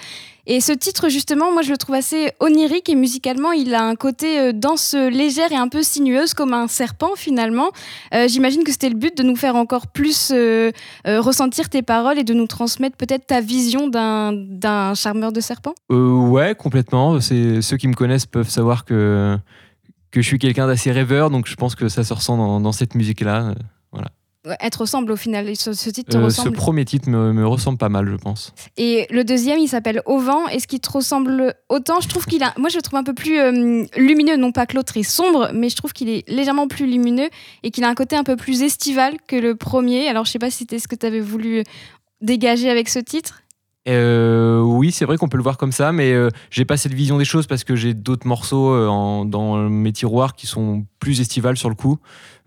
Et 0.48 0.60
ce 0.60 0.72
titre, 0.72 1.08
justement, 1.08 1.52
moi, 1.52 1.62
je 1.62 1.70
le 1.70 1.76
trouve 1.76 1.96
assez 1.96 2.30
onirique 2.38 2.88
et 2.88 2.94
musicalement, 2.94 3.50
il 3.50 3.74
a 3.74 3.82
un 3.82 3.96
côté 3.96 4.38
euh, 4.38 4.52
danse 4.52 4.94
légère 4.94 5.50
et 5.50 5.56
un 5.56 5.68
peu 5.68 5.82
sinueuse, 5.82 6.34
comme 6.34 6.52
un 6.52 6.68
serpent, 6.68 7.16
finalement. 7.16 7.70
Euh, 8.14 8.28
j'imagine 8.28 8.62
que 8.62 8.70
c'était 8.70 8.88
le 8.88 8.94
but 8.94 9.16
de 9.16 9.24
nous 9.24 9.34
faire 9.34 9.56
encore 9.56 9.88
plus 9.88 10.30
euh, 10.32 10.70
ressentir 11.04 11.68
tes 11.68 11.82
paroles 11.82 12.18
et 12.18 12.24
de 12.24 12.32
nous 12.32 12.46
transmettre 12.46 12.96
peut-être 12.96 13.26
ta 13.26 13.40
vision 13.40 13.88
d'un 13.88 14.94
charmeur 14.94 15.32
de 15.32 15.40
serpent 15.40 15.74
Ouais, 15.90 16.54
complètement. 16.54 17.20
Ceux 17.20 17.76
qui 17.76 17.88
me 17.88 17.94
connaissent 17.94 18.26
peuvent 18.26 18.48
savoir 18.48 18.84
que, 18.84 19.36
que 20.12 20.22
je 20.22 20.26
suis 20.26 20.38
quelqu'un 20.38 20.68
d'assez 20.68 20.92
rêveur, 20.92 21.30
donc 21.30 21.48
je 21.48 21.56
pense 21.56 21.74
que 21.74 21.88
ça 21.88 22.04
se 22.04 22.14
ressent 22.14 22.36
dans, 22.36 22.60
dans 22.60 22.72
cette 22.72 22.94
musique-là. 22.94 23.54
voilà. 23.90 24.08
Te 24.70 24.78
ressemble 24.78 25.12
au 25.12 25.16
final. 25.16 25.54
Ce, 25.56 25.72
ce 25.72 25.90
titre 25.90 26.10
te 26.12 26.16
Euh, 26.16 26.30
ce 26.30 26.40
ressemble. 26.40 26.56
premier 26.56 26.84
titre 26.84 27.08
me, 27.08 27.32
me 27.32 27.46
ressemble 27.46 27.78
pas 27.78 27.88
mal, 27.88 28.08
je 28.08 28.16
pense. 28.16 28.52
Et 28.76 29.06
le 29.10 29.24
deuxième, 29.24 29.58
il 29.58 29.68
s'appelle 29.68 30.02
Au 30.06 30.18
vent. 30.18 30.46
Est-ce 30.48 30.66
qu'il 30.68 30.80
te 30.80 30.90
ressemble 30.90 31.54
autant? 31.68 32.00
Je 32.00 32.08
trouve 32.08 32.26
qu'il 32.26 32.42
a. 32.42 32.52
Moi, 32.56 32.68
je 32.68 32.76
le 32.76 32.82
trouve 32.82 32.98
un 32.98 33.04
peu 33.04 33.14
plus 33.14 33.38
euh, 33.38 33.84
lumineux. 33.96 34.36
Non 34.36 34.52
pas 34.52 34.66
que 34.66 34.76
l'autre 34.76 34.96
est 34.96 35.02
sombre, 35.02 35.50
mais 35.52 35.68
je 35.68 35.76
trouve 35.76 35.92
qu'il 35.92 36.08
est 36.08 36.28
légèrement 36.28 36.68
plus 36.68 36.86
lumineux 36.86 37.28
et 37.62 37.70
qu'il 37.70 37.84
a 37.84 37.88
un 37.88 37.94
côté 37.94 38.16
un 38.16 38.24
peu 38.24 38.36
plus 38.36 38.62
estival 38.62 39.16
que 39.26 39.36
le 39.36 39.56
premier. 39.56 40.08
Alors, 40.08 40.24
je 40.24 40.30
sais 40.32 40.38
pas 40.38 40.50
si 40.50 40.58
c'était 40.58 40.78
ce 40.78 40.88
que 40.88 40.94
tu 40.96 41.06
avais 41.06 41.20
voulu 41.20 41.64
dégager 42.20 42.70
avec 42.70 42.88
ce 42.88 42.98
titre. 42.98 43.42
Euh, 43.88 44.60
oui, 44.60 44.90
c'est 44.90 45.04
vrai 45.04 45.16
qu'on 45.16 45.28
peut 45.28 45.36
le 45.36 45.42
voir 45.44 45.58
comme 45.58 45.70
ça, 45.72 45.92
mais 45.92 46.12
euh, 46.12 46.28
j'ai 46.50 46.64
pas 46.64 46.76
cette 46.76 46.92
vision 46.92 47.18
des 47.18 47.24
choses 47.24 47.46
parce 47.46 47.62
que 47.62 47.76
j'ai 47.76 47.94
d'autres 47.94 48.26
morceaux 48.26 48.70
euh, 48.72 48.88
en- 48.88 49.24
dans 49.24 49.56
mes 49.68 49.92
tiroirs 49.92 50.34
qui 50.34 50.46
sont 50.48 50.84
plus 50.98 51.20
estivales 51.20 51.56
sur 51.56 51.68
le 51.68 51.76
coup. 51.76 51.98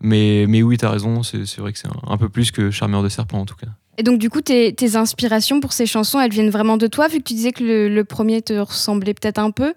Mais, 0.02 0.46
mais 0.50 0.62
oui, 0.64 0.78
t'as 0.78 0.90
raison, 0.90 1.24
c'est 1.24 1.58
vrai 1.58 1.72
que 1.74 1.80
c'est 1.80 1.88
un, 1.88 2.12
un 2.12 2.18
peu 2.18 2.28
plus 2.30 2.52
que 2.52 2.72
Charmeur 2.72 3.04
de 3.04 3.10
serpent 3.10 3.40
en 3.40 3.46
tout 3.46 3.56
cas. 3.56 3.68
Et 3.98 4.04
donc, 4.04 4.18
du 4.20 4.30
coup, 4.30 4.42
tes, 4.42 4.74
tes 4.74 4.96
inspirations 4.96 5.60
pour 5.60 5.74
ces 5.74 5.86
chansons, 5.86 6.20
elles 6.20 6.32
viennent 6.32 6.50
vraiment 6.50 6.78
de 6.78 6.88
toi, 6.88 7.08
vu 7.08 7.18
que 7.20 7.24
tu 7.24 7.34
disais 7.34 7.52
que 7.52 7.64
le, 7.64 7.90
le 7.90 8.04
premier 8.06 8.42
te 8.42 8.54
ressemblait 8.54 9.14
peut-être 9.14 9.40
un 9.40 9.52
peu? 9.52 9.74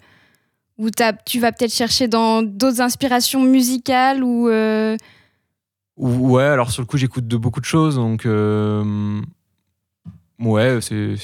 Ou 0.79 0.89
tu 1.27 1.39
vas 1.39 1.53
peut-être 1.53 1.73
chercher 1.75 2.09
dans 2.09 2.43
d'autres 2.43 2.81
inspirations 2.81 3.43
musicales 3.43 4.25
ou. 4.25 4.49
euh, 4.49 4.97
Ou- 5.97 6.33
Ouais, 6.33 6.45
alors 6.45 6.71
sur 6.71 6.83
le 6.83 6.87
coup, 6.87 6.97
j'écoute 6.97 7.27
de 7.29 7.37
beaucoup 7.37 7.61
de 7.61 7.65
choses, 7.67 7.97
donc 7.97 8.25
ouais, 10.43 10.79
c'est 10.81 10.95
euh, 10.95 11.17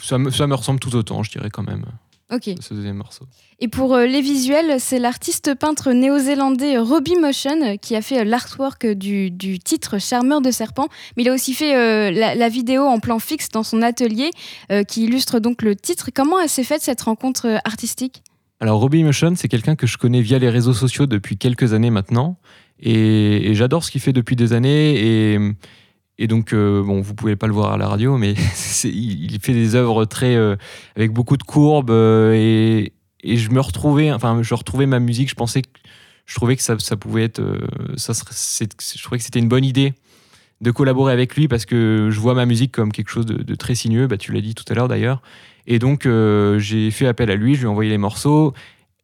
ça, 0.00 0.18
me, 0.18 0.30
ça 0.30 0.46
me 0.46 0.54
ressemble 0.54 0.80
tout 0.80 0.94
autant, 0.96 1.22
je 1.22 1.30
dirais 1.30 1.50
quand 1.50 1.62
même, 1.62 1.84
Ok. 2.32 2.50
ce 2.60 2.74
deuxième 2.74 2.96
morceau. 2.96 3.24
Et 3.58 3.68
pour 3.68 3.94
euh, 3.94 4.06
les 4.06 4.20
visuels, 4.22 4.80
c'est 4.80 4.98
l'artiste 4.98 5.54
peintre 5.54 5.92
néo-zélandais 5.92 6.78
Robbie 6.78 7.16
Motion 7.16 7.76
qui 7.76 7.94
a 7.96 8.02
fait 8.02 8.20
euh, 8.20 8.24
l'artwork 8.24 8.86
du, 8.86 9.30
du 9.30 9.58
titre 9.58 9.98
Charmeur 9.98 10.40
de 10.40 10.50
serpent, 10.50 10.88
mais 11.16 11.24
il 11.24 11.28
a 11.28 11.34
aussi 11.34 11.52
fait 11.52 11.76
euh, 11.76 12.10
la, 12.10 12.34
la 12.34 12.48
vidéo 12.48 12.84
en 12.84 13.00
plan 13.00 13.18
fixe 13.18 13.48
dans 13.50 13.62
son 13.62 13.82
atelier 13.82 14.30
euh, 14.72 14.82
qui 14.84 15.04
illustre 15.04 15.40
donc 15.40 15.62
le 15.62 15.76
titre. 15.76 16.10
Comment 16.14 16.46
s'est 16.48 16.64
faite 16.64 16.80
cette 16.82 17.02
rencontre 17.02 17.46
euh, 17.46 17.58
artistique? 17.64 18.22
Alors 18.60 18.80
Robbie 18.80 19.02
Motion, 19.04 19.34
c'est 19.36 19.48
quelqu'un 19.48 19.74
que 19.76 19.86
je 19.86 19.98
connais 19.98 20.20
via 20.22 20.38
les 20.38 20.50
réseaux 20.50 20.74
sociaux 20.74 21.06
depuis 21.06 21.36
quelques 21.36 21.72
années 21.74 21.90
maintenant, 21.90 22.38
et, 22.78 23.50
et 23.50 23.54
j'adore 23.54 23.84
ce 23.84 23.90
qu'il 23.90 24.00
fait 24.00 24.12
depuis 24.12 24.36
des 24.36 24.52
années. 24.52 25.32
Et, 25.34 25.38
et 26.22 26.26
donc, 26.26 26.52
euh, 26.52 26.82
bon, 26.82 27.00
vous 27.00 27.14
pouvez 27.14 27.34
pas 27.34 27.46
le 27.46 27.54
voir 27.54 27.72
à 27.72 27.78
la 27.78 27.88
radio, 27.88 28.18
mais 28.18 28.34
il, 28.84 29.38
fait 29.40 29.54
des 29.54 29.74
œuvres 29.74 30.04
très 30.04 30.36
euh, 30.36 30.54
avec 30.94 31.12
beaucoup 31.12 31.38
de 31.38 31.42
courbes, 31.42 31.90
euh, 31.90 32.34
et, 32.34 32.92
et 33.24 33.38
je 33.38 33.50
me 33.50 33.58
retrouvais, 33.58 34.12
enfin, 34.12 34.42
je 34.42 34.54
retrouvais 34.54 34.84
ma 34.84 35.00
musique. 35.00 35.30
Je 35.30 35.34
pensais 35.34 35.62
que 35.62 35.68
je 36.26 36.34
trouvais 36.34 36.56
que 36.56 36.62
ça, 36.62 36.76
pouvait 36.98 37.24
être, 37.24 37.40
euh, 37.40 37.66
ça 37.96 38.12
je 38.12 39.02
trouvais 39.02 39.16
que 39.16 39.24
c'était 39.24 39.38
une 39.38 39.48
bonne 39.48 39.64
idée 39.64 39.94
de 40.60 40.70
collaborer 40.70 41.14
avec 41.14 41.34
lui 41.36 41.48
parce 41.48 41.64
que 41.64 42.10
je 42.10 42.20
vois 42.20 42.34
ma 42.34 42.44
musique 42.44 42.70
comme 42.70 42.92
quelque 42.92 43.08
chose 43.08 43.24
de, 43.24 43.42
de 43.42 43.54
très 43.54 43.74
sinueux. 43.74 44.06
Bah, 44.06 44.18
tu 44.18 44.32
l'as 44.32 44.42
dit 44.42 44.54
tout 44.54 44.64
à 44.68 44.74
l'heure 44.74 44.88
d'ailleurs. 44.88 45.22
Et 45.66 45.78
donc, 45.78 46.06
j'ai 46.58 46.90
fait 46.90 47.06
appel 47.06 47.30
à 47.30 47.34
lui, 47.34 47.54
je 47.54 47.60
lui 47.60 47.66
ai 47.66 47.70
envoyé 47.70 47.90
les 47.90 47.98
morceaux. 47.98 48.52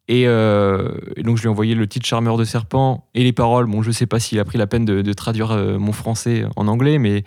Et, 0.07 0.27
euh, 0.27 0.91
et 1.15 1.23
donc, 1.23 1.37
je 1.37 1.41
lui 1.41 1.47
ai 1.47 1.49
envoyé 1.49 1.75
le 1.75 1.85
titre 1.85 2.05
Charmeur 2.05 2.37
de 2.37 2.45
serpent 2.45 3.07
et 3.13 3.23
les 3.23 3.33
paroles. 3.33 3.65
Bon, 3.65 3.81
je 3.81 3.91
sais 3.91 4.05
pas 4.05 4.19
s'il 4.19 4.39
a 4.39 4.45
pris 4.45 4.57
la 4.57 4.67
peine 4.67 4.85
de, 4.85 5.01
de 5.01 5.13
traduire 5.13 5.51
euh, 5.51 5.77
mon 5.77 5.91
français 5.91 6.45
en 6.55 6.67
anglais, 6.67 6.97
mais, 6.97 7.23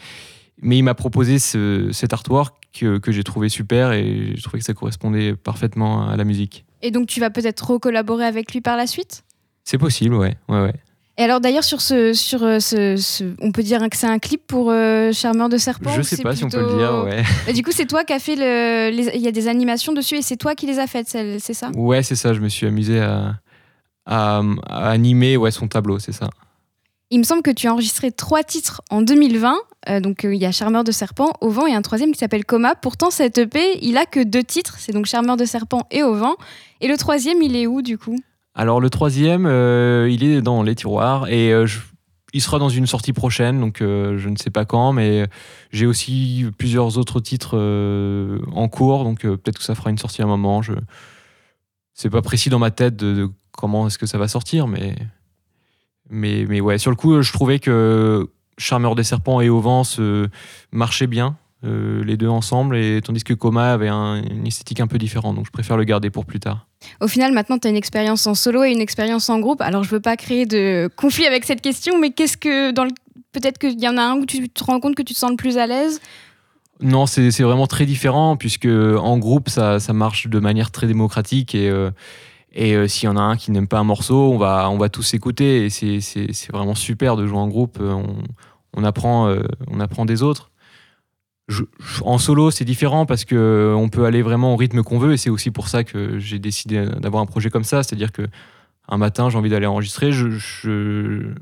mais 0.62 0.78
il 0.78 0.82
m'a 0.82 0.94
proposé 0.94 1.38
ce, 1.38 1.90
cet 1.92 2.12
artwork 2.12 2.56
que, 2.72 2.98
que 2.98 3.12
j'ai 3.12 3.24
trouvé 3.24 3.48
super 3.48 3.92
et 3.92 4.32
j'ai 4.34 4.42
trouvé 4.42 4.60
que 4.60 4.64
ça 4.64 4.74
correspondait 4.74 5.34
parfaitement 5.34 6.08
à 6.08 6.16
la 6.16 6.24
musique. 6.24 6.64
Et 6.82 6.90
donc 6.90 7.08
tu 7.08 7.20
vas 7.20 7.28
peut-être 7.28 7.70
recollaborer 7.72 8.24
avec 8.24 8.52
lui 8.52 8.60
par 8.60 8.76
la 8.76 8.86
suite? 8.86 9.24
C'est 9.64 9.76
possible, 9.76 10.14
ouais. 10.14 10.36
ouais, 10.48 10.62
ouais. 10.62 10.74
Et 11.20 11.24
alors 11.24 11.38
d'ailleurs 11.40 11.64
sur 11.64 11.82
ce, 11.82 12.14
sur 12.14 12.42
euh, 12.44 12.60
ce, 12.60 12.96
ce- 12.96 13.34
on 13.42 13.52
peut 13.52 13.62
dire 13.62 13.78
que 13.90 13.96
c'est 13.96 14.06
un 14.06 14.18
clip 14.18 14.40
pour 14.46 14.70
euh, 14.70 15.12
Charmeur 15.12 15.50
de 15.50 15.58
serpent 15.58 15.90
je 15.94 16.00
sais 16.00 16.22
pas 16.22 16.34
si 16.34 16.44
on 16.44 16.48
peut 16.48 16.62
le 16.62 16.78
dire, 16.78 17.04
ouais. 17.04 17.22
Et 17.46 17.52
du 17.52 17.62
coup 17.62 17.72
c'est 17.72 17.84
toi 17.84 18.04
qui 18.04 18.14
as 18.14 18.18
fait 18.18 18.36
le, 18.36 18.88
les- 18.96 19.10
il 19.16 19.20
y 19.20 19.28
a 19.28 19.32
des 19.32 19.46
animations 19.46 19.92
dessus 19.92 20.16
et 20.16 20.22
c'est 20.22 20.38
toi 20.38 20.54
qui 20.54 20.66
les 20.66 20.78
as 20.78 20.86
faites, 20.86 21.08
c'est 21.08 21.52
ça? 21.54 21.70
Ouais, 21.76 22.02
c'est 22.02 22.14
ça, 22.16 22.32
je 22.32 22.40
me 22.40 22.48
suis 22.48 22.66
amusé 22.66 23.00
à, 23.00 23.34
à, 24.06 24.40
à 24.66 24.90
animer 24.90 25.36
ouais, 25.36 25.50
son 25.50 25.68
tableau, 25.68 25.98
c'est 25.98 26.12
ça. 26.12 26.30
Il 27.10 27.18
me 27.18 27.24
semble 27.24 27.42
que 27.42 27.50
tu 27.50 27.66
as 27.66 27.72
enregistré 27.74 28.12
trois 28.12 28.42
titres 28.42 28.80
en 28.88 29.02
2020. 29.02 29.56
Euh, 29.88 30.00
donc 30.00 30.24
euh, 30.24 30.34
il 30.34 30.40
y 30.40 30.46
a 30.46 30.52
Charmeur 30.52 30.84
de 30.84 30.92
serpent, 30.92 31.32
Au 31.42 31.50
vent 31.50 31.66
et 31.66 31.74
un 31.74 31.82
troisième 31.82 32.12
qui 32.12 32.18
s'appelle 32.18 32.44
Coma. 32.46 32.74
Pourtant 32.76 33.10
cet 33.10 33.36
EP, 33.36 33.78
il 33.82 33.96
a 33.98 34.06
que 34.06 34.20
deux 34.22 34.44
titres, 34.44 34.76
c'est 34.78 34.92
donc 34.92 35.06
Charmeur 35.06 35.36
de 35.36 35.44
serpent 35.44 35.82
et 35.90 36.02
Au 36.02 36.14
vent. 36.14 36.36
Et 36.80 36.86
le 36.88 36.96
troisième, 36.96 37.42
il 37.42 37.56
est 37.56 37.66
où 37.66 37.82
du 37.82 37.98
coup? 37.98 38.16
Alors 38.60 38.78
le 38.78 38.90
troisième, 38.90 39.46
euh, 39.46 40.10
il 40.10 40.22
est 40.22 40.42
dans 40.42 40.62
les 40.62 40.74
tiroirs 40.74 41.28
et 41.30 41.50
euh, 41.50 41.66
il 42.34 42.42
sera 42.42 42.58
dans 42.58 42.68
une 42.68 42.86
sortie 42.86 43.14
prochaine, 43.14 43.58
donc 43.58 43.80
euh, 43.80 44.18
je 44.18 44.28
ne 44.28 44.36
sais 44.36 44.50
pas 44.50 44.66
quand, 44.66 44.92
mais 44.92 45.26
j'ai 45.72 45.86
aussi 45.86 46.44
plusieurs 46.58 46.98
autres 46.98 47.20
titres 47.20 47.56
en 48.52 48.68
cours, 48.68 49.04
donc 49.04 49.22
peut-être 49.22 49.56
que 49.56 49.64
ça 49.64 49.74
fera 49.74 49.88
une 49.88 49.96
sortie 49.96 50.20
à 50.20 50.26
un 50.26 50.28
moment. 50.28 50.60
Je... 50.60 50.74
C'est 51.94 52.10
pas 52.10 52.20
précis 52.20 52.50
dans 52.50 52.58
ma 52.58 52.70
tête 52.70 52.96
de, 52.96 53.14
de 53.14 53.30
comment 53.50 53.86
est-ce 53.86 53.96
que 53.96 54.04
ça 54.04 54.18
va 54.18 54.28
sortir, 54.28 54.66
mais... 54.66 54.94
mais 56.10 56.44
mais 56.46 56.60
ouais, 56.60 56.76
sur 56.76 56.90
le 56.90 56.96
coup, 56.96 57.22
je 57.22 57.32
trouvais 57.32 57.60
que 57.60 58.28
Charmeur 58.58 58.94
des 58.94 59.04
serpents 59.04 59.40
et 59.40 59.48
Au 59.48 59.60
vent 59.60 59.84
se 59.84 60.28
marchaient 60.70 61.06
bien. 61.06 61.38
Euh, 61.64 62.02
les 62.04 62.16
deux 62.16 62.28
ensemble, 62.28 62.76
et 62.76 63.00
tandis 63.02 63.22
que 63.22 63.34
Coma 63.34 63.72
avait 63.72 63.88
un- 63.88 64.22
une 64.22 64.46
esthétique 64.46 64.80
un 64.80 64.86
peu 64.86 64.98
différente, 64.98 65.36
donc 65.36 65.46
je 65.46 65.50
préfère 65.50 65.76
le 65.76 65.84
garder 65.84 66.10
pour 66.10 66.24
plus 66.24 66.40
tard. 66.40 66.66
Au 67.00 67.08
final, 67.08 67.32
maintenant, 67.32 67.58
tu 67.58 67.66
as 67.68 67.70
une 67.70 67.76
expérience 67.76 68.26
en 68.26 68.34
solo 68.34 68.64
et 68.64 68.70
une 68.72 68.80
expérience 68.80 69.28
en 69.28 69.38
groupe. 69.40 69.60
Alors, 69.60 69.84
je 69.84 69.90
veux 69.90 70.00
pas 70.00 70.16
créer 70.16 70.46
de 70.46 70.88
conflit 70.96 71.26
avec 71.26 71.44
cette 71.44 71.60
question, 71.60 71.98
mais 71.98 72.10
qu'est-ce 72.10 72.36
que 72.36 72.70
dans 72.72 72.84
le... 72.84 72.90
Peut-être 73.32 73.58
qu'il 73.58 73.78
y 73.80 73.86
en 73.88 73.96
a 73.96 74.02
un 74.02 74.14
où 74.16 74.26
tu 74.26 74.48
te 74.48 74.64
rends 74.64 74.80
compte 74.80 74.94
que 74.96 75.02
tu 75.02 75.14
te 75.14 75.18
sens 75.18 75.30
le 75.30 75.36
plus 75.36 75.58
à 75.58 75.66
l'aise? 75.66 76.00
Non, 76.80 77.04
c'est 77.06 77.28
vraiment 77.42 77.66
très 77.66 77.84
différent 77.84 78.36
puisque 78.36 78.66
en 78.66 79.18
groupe 79.18 79.50
ça, 79.50 79.78
ça 79.80 79.92
marche 79.92 80.28
de 80.28 80.38
manière 80.40 80.70
très 80.70 80.86
démocratique 80.86 81.54
et, 81.54 81.68
euh, 81.68 81.90
et 82.54 82.74
euh, 82.74 82.88
s'il 82.88 83.04
y 83.04 83.08
en 83.08 83.16
a 83.18 83.20
un 83.20 83.36
qui 83.36 83.50
n'aime 83.50 83.68
pas 83.68 83.78
un 83.78 83.84
morceau, 83.84 84.32
on 84.32 84.38
va, 84.38 84.68
on 84.70 84.78
va 84.78 84.88
tous 84.88 85.12
écouter 85.12 85.66
et 85.66 85.70
c'est- 85.70 86.50
vraiment 86.50 86.74
super 86.74 87.16
de 87.16 87.26
jouer 87.26 87.36
en 87.38 87.48
groupe. 87.48 87.78
On, 87.82 88.16
on 88.74 88.82
apprend, 88.82 89.28
euh, 89.28 89.42
on 89.68 89.78
apprend 89.78 90.06
des 90.06 90.22
autres. 90.22 90.50
En 92.02 92.18
solo, 92.18 92.50
c'est 92.50 92.64
différent 92.64 93.06
parce 93.06 93.24
que 93.24 93.34
euh, 93.34 93.74
on 93.74 93.88
peut 93.88 94.04
aller 94.04 94.22
vraiment 94.22 94.54
au 94.54 94.56
rythme 94.56 94.82
qu'on 94.82 94.98
veut 94.98 95.12
et 95.12 95.16
c'est 95.16 95.30
aussi 95.30 95.50
pour 95.50 95.68
ça 95.68 95.84
que 95.84 96.18
j'ai 96.18 96.38
décidé 96.38 96.86
d'avoir 97.00 97.22
un 97.22 97.26
projet 97.26 97.50
comme 97.50 97.64
ça. 97.64 97.82
C'est-à-dire 97.82 98.12
que 98.12 98.26
un 98.90 98.98
matin, 98.98 99.30
j'ai 99.30 99.38
envie 99.38 99.50
d'aller 99.50 99.66
enregistrer, 99.66 100.12
je, 100.12 100.30
je, 100.30 101.32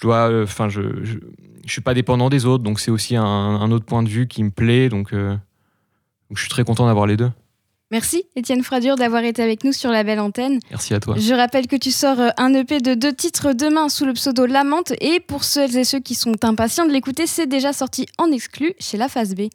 dois, 0.00 0.30
euh, 0.30 0.44
enfin, 0.44 0.68
je, 0.68 1.04
je, 1.04 1.18
suis 1.66 1.82
pas 1.82 1.94
dépendant 1.94 2.30
des 2.30 2.46
autres, 2.46 2.64
donc 2.64 2.80
c'est 2.80 2.90
aussi 2.90 3.16
un, 3.16 3.70
autre 3.70 3.84
point 3.84 4.02
de 4.02 4.08
vue 4.08 4.26
qui 4.26 4.42
me 4.42 4.50
plaît. 4.50 4.88
Donc, 4.88 5.12
euh, 5.12 5.32
donc 5.32 6.36
je 6.36 6.40
suis 6.40 6.50
très 6.50 6.64
content 6.64 6.86
d'avoir 6.86 7.06
les 7.06 7.16
deux. 7.16 7.30
Merci, 7.90 8.24
Étienne 8.36 8.62
Fradure, 8.62 8.94
d'avoir 8.94 9.24
été 9.24 9.42
avec 9.42 9.64
nous 9.64 9.72
sur 9.72 9.90
la 9.90 10.04
belle 10.04 10.20
antenne. 10.20 10.60
Merci 10.70 10.94
à 10.94 11.00
toi. 11.00 11.16
Je 11.18 11.34
rappelle 11.34 11.66
que 11.66 11.74
tu 11.74 11.90
sors 11.90 12.20
euh, 12.20 12.28
un 12.36 12.54
EP 12.54 12.80
de 12.80 12.94
deux 12.94 13.12
titres 13.12 13.52
demain 13.52 13.88
sous 13.88 14.04
le 14.04 14.12
pseudo 14.12 14.46
Lamente. 14.46 14.92
Et 15.00 15.18
pour 15.18 15.42
celles 15.42 15.76
et 15.76 15.82
ceux 15.82 15.98
qui 15.98 16.14
sont 16.14 16.44
impatients 16.44 16.86
de 16.86 16.92
l'écouter, 16.92 17.26
c'est 17.26 17.46
déjà 17.46 17.72
sorti 17.72 18.06
en 18.16 18.30
exclu 18.30 18.74
chez 18.78 18.96
La 18.96 19.08
Phase 19.08 19.34
B. 19.34 19.48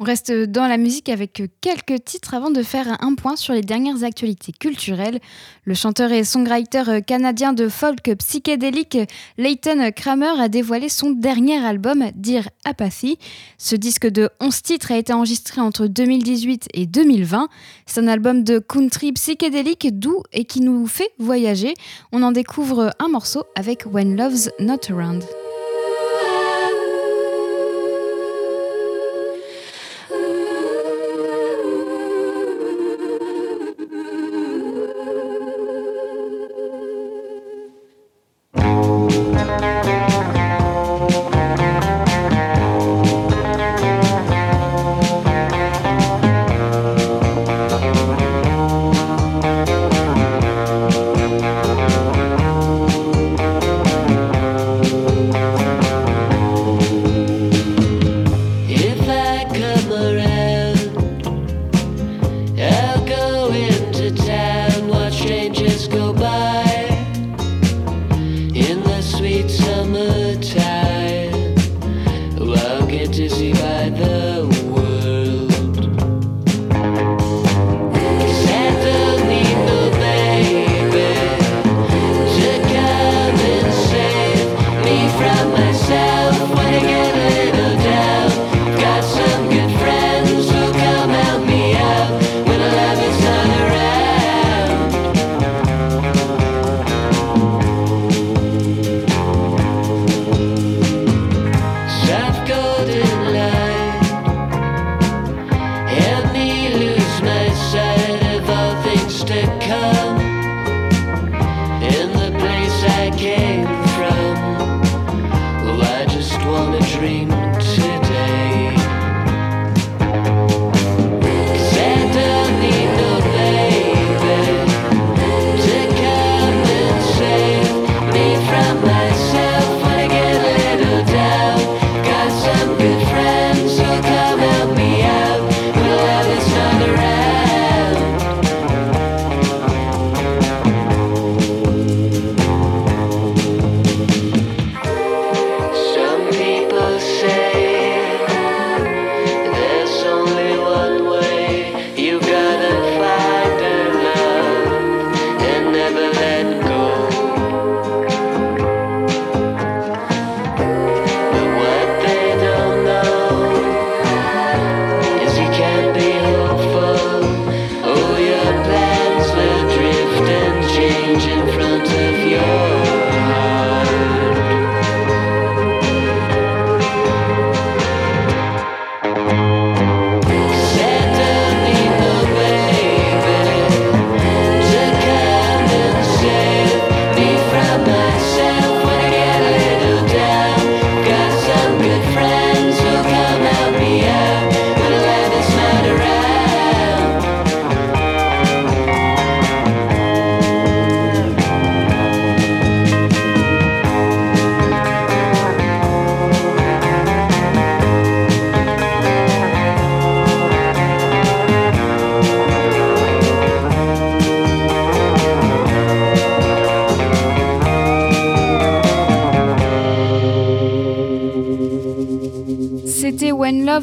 On 0.00 0.04
reste 0.04 0.30
dans 0.30 0.68
la 0.68 0.76
musique 0.76 1.08
avec 1.08 1.42
quelques 1.60 2.04
titres 2.04 2.34
avant 2.34 2.52
de 2.52 2.62
faire 2.62 2.98
un 3.02 3.16
point 3.16 3.34
sur 3.34 3.52
les 3.52 3.62
dernières 3.62 4.04
actualités 4.04 4.52
culturelles. 4.52 5.18
Le 5.64 5.74
chanteur 5.74 6.12
et 6.12 6.22
songwriter 6.22 7.02
canadien 7.04 7.52
de 7.52 7.68
folk 7.68 8.14
psychédélique 8.16 8.96
Leighton 9.38 9.90
Kramer 9.90 10.40
a 10.40 10.48
dévoilé 10.48 10.88
son 10.88 11.10
dernier 11.10 11.56
album, 11.56 12.04
Dear 12.14 12.48
Apathy. 12.64 13.18
Ce 13.58 13.74
disque 13.74 14.06
de 14.06 14.30
11 14.40 14.62
titres 14.62 14.92
a 14.92 14.98
été 14.98 15.12
enregistré 15.12 15.60
entre 15.60 15.88
2018 15.88 16.68
et 16.74 16.86
2020. 16.86 17.48
C'est 17.86 18.00
un 18.00 18.06
album 18.06 18.44
de 18.44 18.60
country 18.60 19.10
psychédélique 19.14 19.98
doux 19.98 20.22
et 20.32 20.44
qui 20.44 20.60
nous 20.60 20.86
fait 20.86 21.10
voyager. 21.18 21.74
On 22.12 22.22
en 22.22 22.30
découvre 22.30 22.94
un 23.00 23.08
morceau 23.08 23.42
avec 23.56 23.82
When 23.84 24.16
Love's 24.16 24.48
Not 24.60 24.92
Around. 24.92 25.24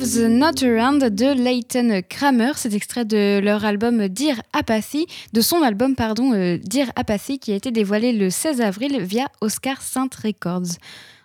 Not 0.05 0.63
Around 0.63 1.03
de 1.03 1.33
Leighton 1.33 2.01
Kramer. 2.07 2.51
C'est 2.57 2.75
extrait 2.75 3.05
de 3.05 3.39
leur 3.39 3.65
album 3.65 4.07
Dear 4.07 4.39
Apathy, 4.53 5.07
de 5.33 5.41
son 5.41 5.63
album 5.63 5.95
pardon, 5.95 6.33
euh, 6.33 6.59
Dear 6.63 6.91
Apathy 6.95 7.39
qui 7.39 7.51
a 7.51 7.55
été 7.55 7.71
dévoilé 7.71 8.13
le 8.13 8.29
16 8.29 8.61
avril 8.61 9.01
via 9.01 9.25
Oscar 9.41 9.81
Saint 9.81 10.09
Records. 10.23 10.77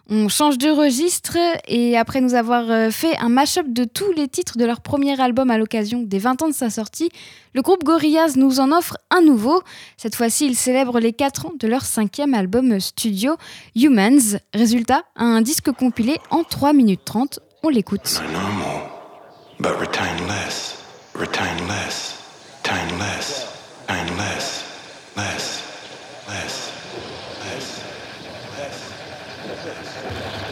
On 0.08 0.28
change 0.28 0.56
de 0.56 0.70
registre 0.70 1.36
et 1.68 1.98
après 1.98 2.22
nous 2.22 2.34
avoir 2.34 2.70
euh, 2.70 2.90
fait 2.90 3.16
un 3.18 3.28
mash-up 3.28 3.66
de 3.68 3.84
tous 3.84 4.12
les 4.12 4.28
titres 4.28 4.56
de 4.56 4.64
leur 4.64 4.80
premier 4.80 5.20
album 5.20 5.50
à 5.50 5.58
l'occasion 5.58 6.02
des 6.02 6.18
20 6.18 6.42
ans 6.42 6.48
de 6.48 6.54
sa 6.54 6.70
sortie, 6.70 7.10
le 7.52 7.60
groupe 7.60 7.84
Gorillaz 7.84 8.36
nous 8.36 8.60
en 8.60 8.72
offre 8.72 8.96
un 9.10 9.20
nouveau. 9.20 9.62
Cette 9.98 10.16
fois-ci, 10.16 10.46
ils 10.46 10.56
célèbrent 10.56 11.00
les 11.00 11.12
4 11.12 11.46
ans 11.46 11.52
de 11.58 11.68
leur 11.68 11.84
cinquième 11.84 12.32
album 12.32 12.80
studio, 12.80 13.36
Humans. 13.76 14.38
Résultat, 14.54 15.02
un 15.16 15.42
disque 15.42 15.70
compilé 15.70 16.16
en 16.30 16.44
3 16.44 16.72
minutes 16.72 17.02
30. 17.04 17.40
On 17.62 17.68
l'écoute. 17.68 18.22
but 19.60 19.78
retain 19.78 20.26
less, 20.26 20.82
retain 21.14 21.68
less, 21.68 22.16
retain 22.64 22.98
less, 22.98 23.82
tain 23.86 24.16
less, 24.16 25.14
less, 25.16 26.26
less, 26.26 26.64
less, 27.44 27.76
less. 28.56 28.84
less. 29.64 30.49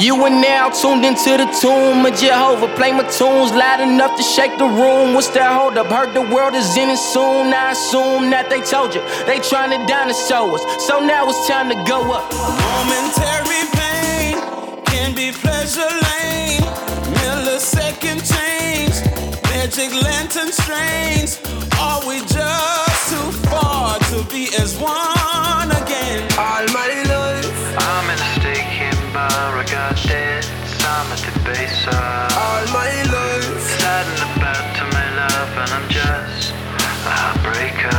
You 0.00 0.14
are 0.24 0.30
now 0.30 0.70
tuned 0.70 1.04
into 1.04 1.36
the 1.36 1.44
tomb 1.60 2.06
of 2.06 2.16
Jehovah. 2.16 2.74
Play 2.74 2.90
my 2.90 3.02
tunes 3.02 3.52
loud 3.52 3.80
enough 3.80 4.16
to 4.16 4.22
shake 4.22 4.56
the 4.56 4.64
room. 4.64 5.12
What's 5.12 5.28
that 5.36 5.52
hold 5.52 5.76
up? 5.76 5.88
Heard 5.88 6.14
the 6.14 6.22
world 6.22 6.54
is 6.54 6.74
in 6.74 6.88
it 6.88 6.96
soon. 6.96 7.52
I 7.52 7.72
assume 7.72 8.30
that 8.30 8.48
they 8.48 8.62
told 8.62 8.94
you 8.94 9.02
they 9.26 9.40
trying 9.40 9.76
to 9.76 9.86
dinosaur 9.86 10.54
us. 10.56 10.64
So 10.86 11.04
now 11.04 11.28
it's 11.28 11.46
time 11.46 11.68
to 11.68 11.76
go 11.84 12.00
up. 12.16 12.32
Momentary 12.32 13.60
pain 13.76 14.40
can 14.88 15.14
be 15.14 15.32
pleasure 15.36 15.92
lane. 16.08 16.64
Millisecond 17.20 18.24
change, 18.24 18.96
magic 19.52 19.92
lantern 20.00 20.48
strains. 20.50 21.44
Are 21.76 22.00
we 22.08 22.24
just 22.24 23.00
too 23.12 23.28
far 23.52 23.98
to 24.16 24.24
be 24.32 24.48
as 24.56 24.80
one 24.80 25.68
again? 25.76 26.24
Almighty 26.40 27.09
I 29.90 29.92
got 29.92 30.06
dead. 30.06 30.46
I'm 30.86 31.10
at 31.10 31.18
the 31.18 31.34
base 31.42 31.82
of 31.90 31.98
life. 32.70 33.02
Sliding 33.74 34.22
about 34.38 34.66
to 34.78 34.84
my 34.86 35.06
love, 35.18 35.50
and 35.58 35.70
I'm 35.74 35.88
just 35.90 36.54
a 36.54 37.10
heartbreaker. 37.10 37.90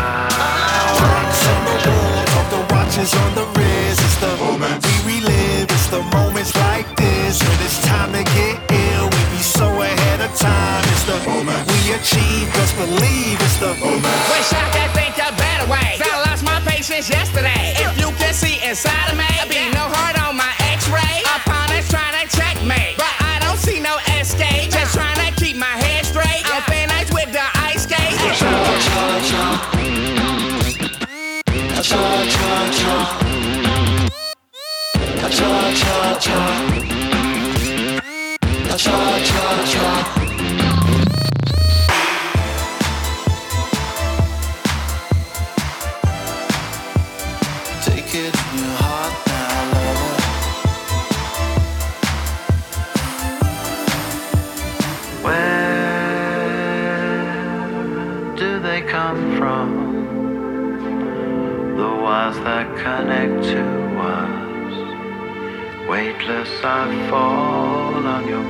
On 1.03 1.27
the 1.67 1.75
wall, 1.83 2.23
of 2.39 2.47
the 2.47 2.63
watches 2.71 3.11
on 3.11 3.35
the 3.35 3.43
wrist. 3.59 3.99
It's 4.07 4.15
the 4.23 4.31
moments 4.39 4.87
we 4.87 5.19
relive. 5.19 5.67
It's 5.67 5.87
the 5.91 5.99
moments 6.15 6.55
like 6.63 6.87
this 6.95 7.43
when 7.43 7.59
it's 7.59 7.83
time 7.83 8.15
to 8.15 8.23
get 8.23 8.55
ill. 8.71 9.11
We 9.11 9.21
be 9.35 9.43
so 9.43 9.67
ahead 9.67 10.21
of 10.23 10.31
time. 10.39 10.83
It's 10.95 11.03
the 11.03 11.19
moment 11.27 11.59
we 11.67 11.91
achieve. 11.91 12.47
Just 12.55 12.71
believe 12.79 13.35
it's 13.35 13.59
the 13.59 13.75
moment. 13.83 14.15
Wish 14.31 14.47
I 14.55 14.63
could 14.71 14.91
think 14.95 15.19
a 15.19 15.35
better 15.35 15.67
way. 15.67 15.99
I 15.99 16.23
lost 16.23 16.47
my 16.47 16.63
patience 16.63 17.09
yesterday. 17.09 17.75
If 17.83 17.99
you 17.99 18.15
can 18.15 18.33
see 18.33 18.63
inside 18.63 19.10
Take 35.73 36.70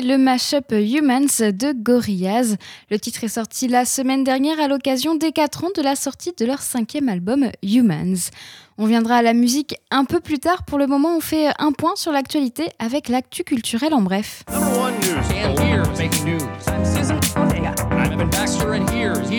le 0.00 0.18
mashup 0.18 0.72
Humans 0.72 1.52
de 1.52 1.72
Gorillaz. 1.72 2.56
Le 2.90 2.98
titre 2.98 3.24
est 3.24 3.28
sorti 3.28 3.68
la 3.68 3.84
semaine 3.84 4.24
dernière 4.24 4.60
à 4.60 4.68
l'occasion 4.68 5.14
des 5.14 5.32
4 5.32 5.64
ans 5.64 5.70
de 5.76 5.82
la 5.82 5.96
sortie 5.96 6.32
de 6.38 6.44
leur 6.44 6.60
cinquième 6.60 7.08
album 7.08 7.50
Humans. 7.62 8.30
On 8.76 8.86
viendra 8.86 9.16
à 9.16 9.22
la 9.22 9.32
musique 9.32 9.74
un 9.90 10.04
peu 10.04 10.20
plus 10.20 10.38
tard. 10.38 10.64
Pour 10.64 10.78
le 10.78 10.86
moment, 10.86 11.16
on 11.16 11.20
fait 11.20 11.48
un 11.58 11.72
point 11.72 11.96
sur 11.96 12.12
l'actualité 12.12 12.68
avec 12.78 13.08
l'actu 13.08 13.42
culturel 13.42 13.92
en 13.92 14.02
bref. 14.02 14.44
Number 14.50 14.78
one 14.78 14.94
news. 15.00 15.18
And 15.44 15.58
here's 15.58 15.98
making 15.98 16.24
news. 16.24 16.46
I'm 17.88 18.02
Evan 18.02 18.30
Baxter, 18.30 18.74
and 18.74 18.88
here's 18.88 19.30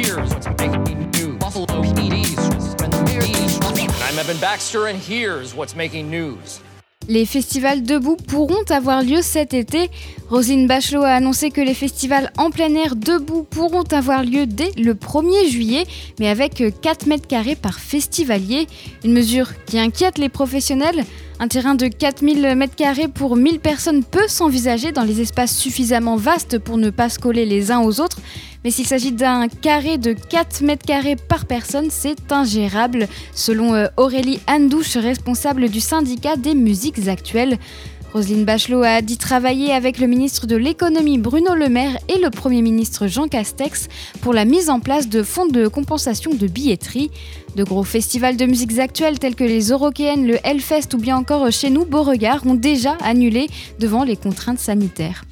here's 4.98 5.56
what's 5.56 5.76
making 5.76 6.10
news? 6.10 6.62
Les 7.10 7.26
festivals 7.26 7.82
debout 7.82 8.18
pourront 8.18 8.62
avoir 8.70 9.02
lieu 9.02 9.24
cet 9.24 9.56
été. 9.56 9.90
Roselyne 10.30 10.68
Bachelot 10.68 11.02
a 11.02 11.14
annoncé 11.14 11.50
que 11.50 11.60
les 11.60 11.74
festivals 11.74 12.32
en 12.38 12.52
plein 12.52 12.72
air 12.76 12.96
debout 12.96 13.48
pourront 13.50 13.82
avoir 13.82 14.24
lieu 14.24 14.46
dès 14.46 14.72
le 14.78 14.94
1er 14.94 15.50
juillet, 15.50 15.88
mais 16.20 16.30
avec 16.30 16.64
4 16.82 17.08
mètres 17.08 17.26
carrés 17.26 17.56
par 17.56 17.80
festivalier. 17.80 18.68
Une 19.04 19.14
mesure 19.14 19.48
qui 19.66 19.80
inquiète 19.80 20.20
les 20.20 20.30
professionnels. 20.30 21.04
Un 21.40 21.48
terrain 21.48 21.74
de 21.74 21.88
4000 21.88 22.44
m2 22.44 23.08
pour 23.08 23.36
1000 23.36 23.60
personnes 23.60 24.04
peut 24.04 24.28
s'envisager 24.28 24.92
dans 24.92 25.04
les 25.04 25.20
espaces 25.20 25.58
suffisamment 25.58 26.16
vastes 26.16 26.60
pour 26.60 26.78
ne 26.78 26.92
pas 26.92 27.10
se 27.10 27.18
coller 27.18 27.48
les 27.48 27.72
uns 27.72 27.80
aux 27.80 28.02
autres. 28.02 28.20
Mais 28.64 28.72
s'il 28.72 28.86
s'agit 28.86 29.14
d'un 29.14 29.48
carré 29.48 29.98
de 29.98 30.14
4 30.14 30.64
mètres 30.64 30.86
carrés 30.86 31.16
par 31.16 31.46
personne, 31.46 31.88
c'est 31.90 32.32
ingérable, 32.32 33.08
selon 33.34 33.74
euh, 33.74 33.88
Aurélie 33.96 34.40
Andouche, 34.48 34.98
responsable 34.98 35.70
du 35.70 35.80
syndicat 35.80 36.36
des 36.36 36.56
musiques 36.56 37.08
actuelles. 37.08 37.58
Roselyne 38.12 38.44
Bachelot 38.44 38.82
a 38.82 39.02
dit 39.02 39.18
travailler 39.18 39.72
avec 39.72 40.00
le 40.00 40.08
ministre 40.08 40.48
de 40.48 40.56
l'économie 40.56 41.20
Bruno 41.20 41.54
Le 41.54 41.70
Maire 41.70 41.98
et 42.08 42.18
le 42.18 42.32
Premier 42.32 42.64
ministre 42.64 43.08
Jean 43.08 43.28
Castex 43.28 43.88
pour 44.22 44.34
la 44.34 44.46
mise 44.46 44.70
en 44.72 44.80
place 44.80 45.08
de 45.08 45.22
fonds 45.22 45.46
de 45.46 45.68
compensation 45.68 46.34
de 46.34 46.48
billetterie. 46.48 47.12
De 47.56 47.64
gros 47.64 47.84
festivals 47.84 48.36
de 48.36 48.46
musiques 48.46 48.80
actuelles 48.80 49.20
tels 49.20 49.36
que 49.36 49.44
les 49.44 49.70
Eurokéennes, 49.70 50.26
le 50.26 50.38
Hellfest 50.44 50.94
ou 50.96 50.98
bien 50.98 51.18
encore 51.18 51.52
chez 51.52 51.70
nous 51.70 51.86
Beauregard 51.86 52.46
ont 52.48 52.56
déjà 52.56 52.98
annulé 53.04 53.48
devant 53.80 54.04
les 54.04 54.16
contraintes 54.16 54.60
sanitaires. 54.60 55.24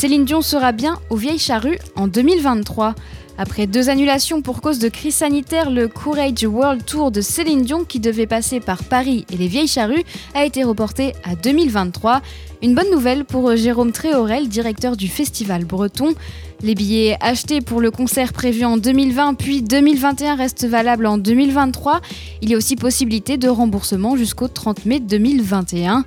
Céline 0.00 0.24
Dion 0.24 0.40
sera 0.40 0.72
bien 0.72 0.98
aux 1.10 1.16
Vieilles 1.16 1.38
Charrues 1.38 1.76
en 1.94 2.08
2023. 2.08 2.94
Après 3.36 3.66
deux 3.66 3.90
annulations 3.90 4.40
pour 4.40 4.62
cause 4.62 4.78
de 4.78 4.88
crise 4.88 5.16
sanitaire, 5.16 5.70
le 5.70 5.88
Courage 5.88 6.42
World 6.42 6.86
Tour 6.86 7.10
de 7.10 7.20
Céline 7.20 7.64
Dion, 7.64 7.84
qui 7.84 8.00
devait 8.00 8.26
passer 8.26 8.60
par 8.60 8.82
Paris 8.82 9.26
et 9.30 9.36
les 9.36 9.46
Vieilles 9.46 9.68
Charrues, 9.68 10.04
a 10.32 10.46
été 10.46 10.64
reporté 10.64 11.12
à 11.22 11.34
2023. 11.34 12.22
Une 12.62 12.74
bonne 12.74 12.90
nouvelle 12.90 13.26
pour 13.26 13.54
Jérôme 13.56 13.92
Tréorel, 13.92 14.48
directeur 14.48 14.96
du 14.96 15.06
festival 15.06 15.66
breton. 15.66 16.14
Les 16.62 16.74
billets 16.74 17.18
achetés 17.20 17.60
pour 17.60 17.82
le 17.82 17.90
concert 17.90 18.32
prévu 18.32 18.64
en 18.64 18.78
2020 18.78 19.34
puis 19.34 19.60
2021 19.60 20.34
restent 20.34 20.64
valables 20.64 21.04
en 21.04 21.18
2023. 21.18 22.00
Il 22.40 22.48
y 22.48 22.54
a 22.54 22.56
aussi 22.56 22.74
possibilité 22.74 23.36
de 23.36 23.50
remboursement 23.50 24.16
jusqu'au 24.16 24.48
30 24.48 24.86
mai 24.86 24.98
2021. 24.98 26.06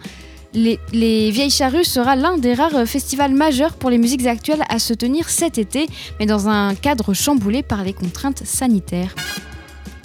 Les, 0.56 0.80
les, 0.92 1.32
Vieilles 1.32 1.50
Charrues 1.50 1.84
sera 1.84 2.16
l'un 2.16 2.38
des 2.38 2.54
rares 2.54 2.86
festivals 2.86 3.34
majeurs 3.34 3.74
pour 3.74 3.89
les 3.89 3.98
musiques 3.98 4.28
actuelles 4.28 4.63
à 4.70 4.78
se 4.78 4.94
tenir 4.94 5.30
cet 5.30 5.58
été, 5.58 5.88
mais 6.20 6.28
dans 6.28 6.48
un 6.48 6.76
cadre 6.76 7.13
chamboulé 7.13 7.63
par 7.63 7.84
les 7.84 7.94
contraintes 7.94 8.44
sanitaires. 8.46 9.16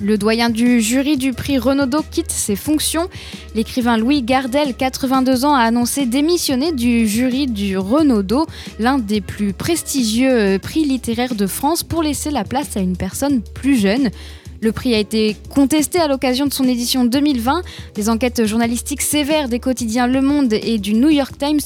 Le 0.00 0.16
doyen 0.16 0.48
du 0.48 0.80
jury 0.80 1.16
du 1.16 1.32
prix 1.32 1.58
Renaudot 1.58 2.04
quitte 2.08 2.30
ses 2.30 2.54
fonctions. 2.54 3.08
L'écrivain 3.56 3.98
Louis 3.98 4.22
Gardel, 4.22 4.74
82 4.74 5.44
ans, 5.44 5.54
a 5.54 5.62
annoncé 5.62 6.06
démissionner 6.06 6.70
du 6.72 7.08
jury 7.08 7.48
du 7.48 7.76
Renaudot, 7.76 8.46
l'un 8.78 8.98
des 8.98 9.20
plus 9.20 9.52
prestigieux 9.52 10.58
prix 10.62 10.84
littéraires 10.84 11.34
de 11.34 11.48
France, 11.48 11.82
pour 11.82 12.02
laisser 12.02 12.30
la 12.30 12.44
place 12.44 12.76
à 12.76 12.80
une 12.80 12.96
personne 12.96 13.42
plus 13.42 13.76
jeune. 13.76 14.10
Le 14.60 14.72
prix 14.72 14.94
a 14.94 14.98
été 14.98 15.36
contesté 15.50 16.00
à 16.00 16.08
l'occasion 16.08 16.46
de 16.46 16.52
son 16.52 16.64
édition 16.64 17.04
2020. 17.04 17.62
Des 17.94 18.08
enquêtes 18.08 18.44
journalistiques 18.44 19.02
sévères 19.02 19.48
des 19.48 19.60
quotidiens 19.60 20.08
Le 20.08 20.20
Monde 20.20 20.52
et 20.52 20.78
du 20.78 20.94
New 20.94 21.10
York 21.10 21.38
Times 21.38 21.60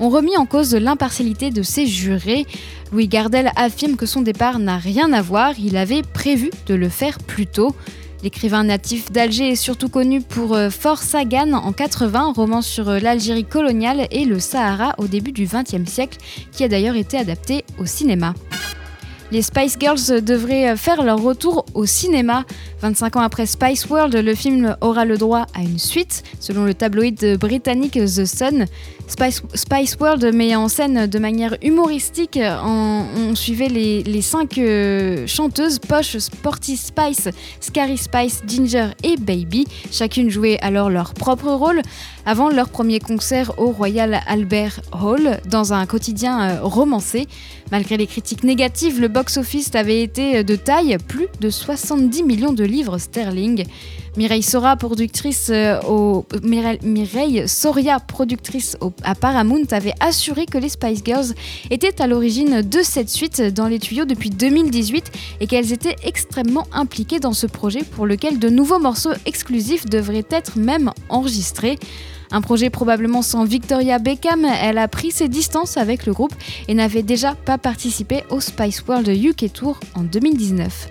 ont 0.00 0.08
remis 0.08 0.36
en 0.38 0.46
cause 0.46 0.74
l'impartialité 0.74 1.50
de 1.50 1.62
ses 1.62 1.86
jurés. 1.86 2.46
Louis 2.90 3.06
Gardel 3.06 3.52
affirme 3.54 3.96
que 3.96 4.06
son 4.06 4.22
départ 4.22 4.58
n'a 4.58 4.78
rien 4.78 5.12
à 5.12 5.20
voir, 5.20 5.52
il 5.58 5.76
avait 5.76 6.02
prévu 6.02 6.50
de 6.66 6.74
le 6.74 6.88
faire 6.88 7.18
plus 7.18 7.46
tôt. 7.46 7.74
L'écrivain 8.22 8.64
natif 8.64 9.12
d'Alger 9.12 9.50
est 9.50 9.56
surtout 9.56 9.90
connu 9.90 10.22
pour 10.22 10.58
Fort 10.70 11.02
Sagan 11.02 11.52
en 11.52 11.72
80, 11.72 12.32
roman 12.34 12.62
sur 12.62 12.90
l'Algérie 12.90 13.44
coloniale 13.44 14.08
et 14.10 14.24
le 14.24 14.40
Sahara 14.40 14.94
au 14.98 15.06
début 15.06 15.32
du 15.32 15.44
XXe 15.46 15.88
siècle, 15.88 16.18
qui 16.50 16.64
a 16.64 16.68
d'ailleurs 16.68 16.96
été 16.96 17.16
adapté 17.18 17.64
au 17.78 17.84
cinéma. 17.84 18.34
Les 19.30 19.42
Spice 19.42 19.76
Girls 19.78 20.22
devraient 20.22 20.74
faire 20.76 21.02
leur 21.02 21.20
retour 21.20 21.66
au 21.74 21.84
cinéma. 21.84 22.44
25 22.80 23.16
ans 23.16 23.20
après 23.20 23.44
Spice 23.44 23.86
World, 23.90 24.14
le 24.14 24.34
film 24.34 24.76
aura 24.80 25.04
le 25.04 25.18
droit 25.18 25.44
à 25.54 25.60
une 25.60 25.78
suite, 25.78 26.22
selon 26.40 26.64
le 26.64 26.72
tabloïd 26.72 27.36
britannique 27.38 27.92
The 27.92 28.24
Sun. 28.24 28.64
Spice, 29.08 29.96
World 30.00 30.34
met 30.34 30.54
en 30.54 30.68
scène 30.68 31.06
de 31.06 31.18
manière 31.18 31.56
humoristique, 31.62 32.38
on 32.38 33.34
suivait 33.34 33.68
les, 33.68 34.22
cinq 34.22 34.58
euh, 34.58 35.26
chanteuses 35.26 35.78
Posh, 35.78 36.18
Sporty 36.18 36.76
Spice, 36.76 37.28
Scary 37.60 37.96
Spice, 37.96 38.42
Ginger 38.46 38.88
et 39.02 39.16
Baby. 39.16 39.66
Chacune 39.90 40.28
jouait 40.30 40.58
alors 40.60 40.90
leur 40.90 41.14
propre 41.14 41.50
rôle 41.50 41.80
avant 42.28 42.50
leur 42.50 42.68
premier 42.68 43.00
concert 43.00 43.58
au 43.58 43.70
Royal 43.70 44.20
Albert 44.26 44.82
Hall 44.92 45.40
dans 45.46 45.72
un 45.72 45.86
quotidien 45.86 46.42
euh, 46.42 46.58
romancé. 46.60 47.26
Malgré 47.72 47.96
les 47.96 48.06
critiques 48.06 48.44
négatives, 48.44 49.00
le 49.00 49.08
box-office 49.08 49.74
avait 49.74 50.02
été 50.02 50.44
de 50.44 50.54
taille, 50.54 50.98
plus 51.08 51.28
de 51.40 51.48
70 51.48 52.22
millions 52.24 52.52
de 52.52 52.64
livres 52.64 52.98
sterling. 52.98 53.64
Mireille 54.18 54.42
Sora, 54.42 54.76
productrice 54.76 55.48
euh, 55.50 55.80
au 55.82 56.26
Mireille 56.42 57.48
Soria, 57.48 57.98
productrice 57.98 58.76
à 59.04 59.14
Paramount, 59.14 59.64
avait 59.70 59.94
assuré 60.00 60.44
que 60.44 60.58
les 60.58 60.68
Spice 60.68 61.00
Girls 61.02 61.32
étaient 61.70 62.02
à 62.02 62.06
l'origine 62.06 62.60
de 62.60 62.82
cette 62.82 63.08
suite 63.08 63.40
dans 63.40 63.68
les 63.68 63.78
tuyaux 63.78 64.04
depuis 64.04 64.28
2018 64.28 65.12
et 65.40 65.46
qu'elles 65.46 65.72
étaient 65.72 65.96
extrêmement 66.02 66.66
impliquées 66.72 67.20
dans 67.20 67.32
ce 67.32 67.46
projet 67.46 67.84
pour 67.84 68.06
lequel 68.06 68.38
de 68.38 68.50
nouveaux 68.50 68.80
morceaux 68.80 69.14
exclusifs 69.24 69.86
devraient 69.86 70.26
être 70.30 70.58
même 70.58 70.92
enregistrés. 71.08 71.78
Un 72.30 72.40
projet 72.40 72.70
probablement 72.70 73.22
sans 73.22 73.44
Victoria 73.44 73.98
Beckham, 73.98 74.44
elle 74.44 74.78
a 74.78 74.88
pris 74.88 75.10
ses 75.10 75.28
distances 75.28 75.76
avec 75.76 76.06
le 76.06 76.12
groupe 76.12 76.34
et 76.68 76.74
n'avait 76.74 77.02
déjà 77.02 77.34
pas 77.34 77.58
participé 77.58 78.24
au 78.30 78.40
Spice 78.40 78.84
World 78.86 79.08
UK 79.08 79.52
Tour 79.52 79.80
en 79.94 80.02
2019. 80.02 80.90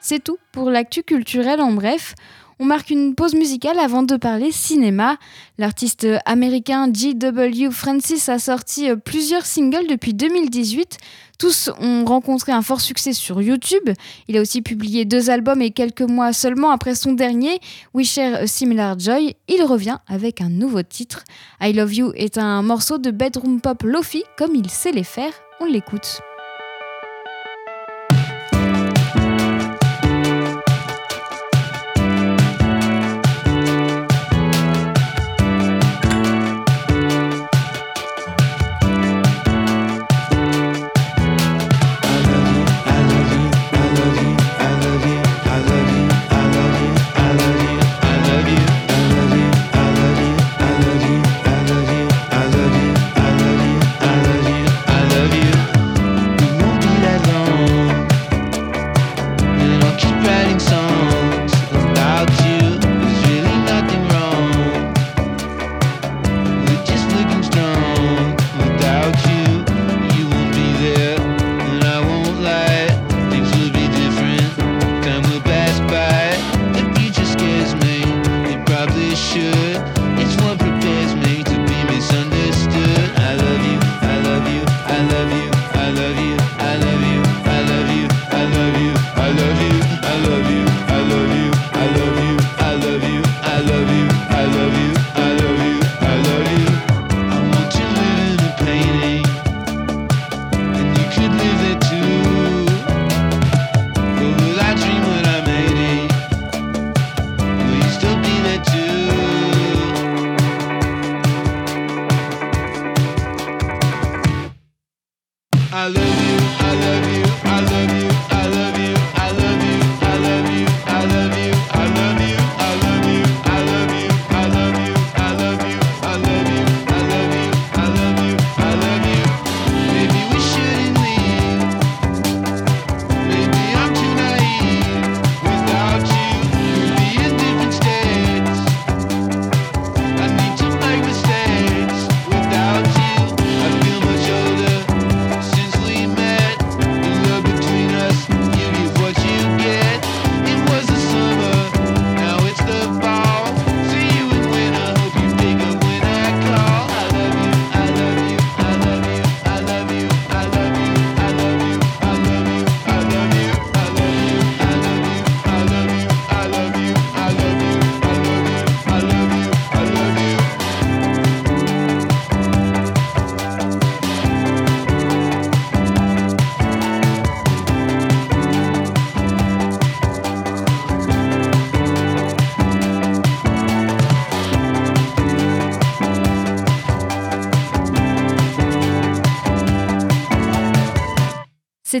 C'est 0.00 0.24
tout 0.24 0.38
pour 0.52 0.70
l'actu 0.70 1.02
culturel 1.02 1.60
en 1.60 1.72
bref. 1.72 2.14
On 2.60 2.64
marque 2.64 2.90
une 2.90 3.14
pause 3.14 3.34
musicale 3.34 3.78
avant 3.78 4.02
de 4.02 4.16
parler 4.16 4.50
cinéma. 4.50 5.16
L'artiste 5.58 6.06
américain 6.26 6.88
G.W. 6.92 7.70
Francis 7.70 8.28
a 8.28 8.40
sorti 8.40 8.88
plusieurs 9.04 9.46
singles 9.46 9.86
depuis 9.88 10.12
2018. 10.12 10.98
Tous 11.38 11.70
ont 11.80 12.04
rencontré 12.04 12.50
un 12.50 12.62
fort 12.62 12.80
succès 12.80 13.12
sur 13.12 13.40
YouTube. 13.40 13.88
Il 14.26 14.36
a 14.36 14.40
aussi 14.40 14.60
publié 14.60 15.04
deux 15.04 15.30
albums 15.30 15.62
et 15.62 15.70
quelques 15.70 16.02
mois 16.02 16.32
seulement 16.32 16.70
après 16.70 16.96
son 16.96 17.12
dernier, 17.12 17.60
We 17.94 18.08
Share 18.08 18.34
a 18.34 18.46
Similar 18.48 18.98
Joy, 18.98 19.36
il 19.46 19.62
revient 19.62 19.98
avec 20.08 20.40
un 20.40 20.48
nouveau 20.48 20.82
titre. 20.82 21.22
I 21.60 21.72
Love 21.72 21.94
You 21.94 22.12
est 22.16 22.38
un 22.38 22.62
morceau 22.62 22.98
de 22.98 23.12
bedroom 23.12 23.60
pop 23.60 23.84
lofi 23.84 24.24
comme 24.36 24.56
il 24.56 24.68
sait 24.68 24.92
les 24.92 25.04
faire. 25.04 25.32
On 25.60 25.64
l'écoute. 25.66 26.20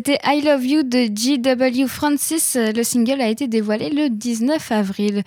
C'était 0.08 0.20
I 0.24 0.40
Love 0.40 0.64
You 0.64 0.82
de 0.84 1.10
G.W. 1.14 1.86
Francis. 1.86 2.56
Le 2.56 2.82
single 2.82 3.20
a 3.20 3.28
été 3.28 3.46
dévoilé 3.46 3.90
le 3.90 4.08
19 4.08 4.72
avril. 4.72 5.22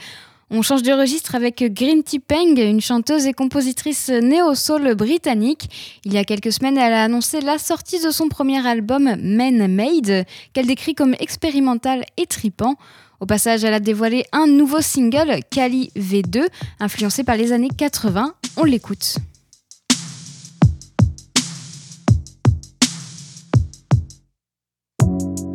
On 0.49 0.63
change 0.63 0.81
de 0.81 0.91
registre 0.91 1.35
avec 1.35 1.63
Green 1.71 2.01
Tea 2.01 2.17
Peng, 2.17 2.57
une 2.57 2.81
chanteuse 2.81 3.27
et 3.27 3.33
compositrice 3.33 4.09
néo-soul 4.09 4.95
britannique. 4.95 5.69
Il 6.03 6.13
y 6.13 6.17
a 6.17 6.23
quelques 6.23 6.51
semaines, 6.51 6.79
elle 6.79 6.93
a 6.93 7.03
annoncé 7.03 7.41
la 7.41 7.59
sortie 7.59 8.03
de 8.03 8.09
son 8.09 8.27
premier 8.27 8.65
album 8.65 9.03
Man 9.21 9.67
Made, 9.67 10.25
qu'elle 10.53 10.65
décrit 10.65 10.95
comme 10.95 11.15
expérimental 11.19 12.03
et 12.17 12.25
tripant. 12.25 12.73
Au 13.19 13.27
passage, 13.27 13.63
elle 13.63 13.75
a 13.75 13.79
dévoilé 13.79 14.25
un 14.31 14.47
nouveau 14.47 14.81
single, 14.81 15.41
Kali 15.51 15.91
V2, 15.95 16.47
influencé 16.79 17.23
par 17.23 17.37
les 17.37 17.51
années 17.51 17.69
80. 17.69 18.33
On 18.57 18.63
l'écoute. 18.63 19.17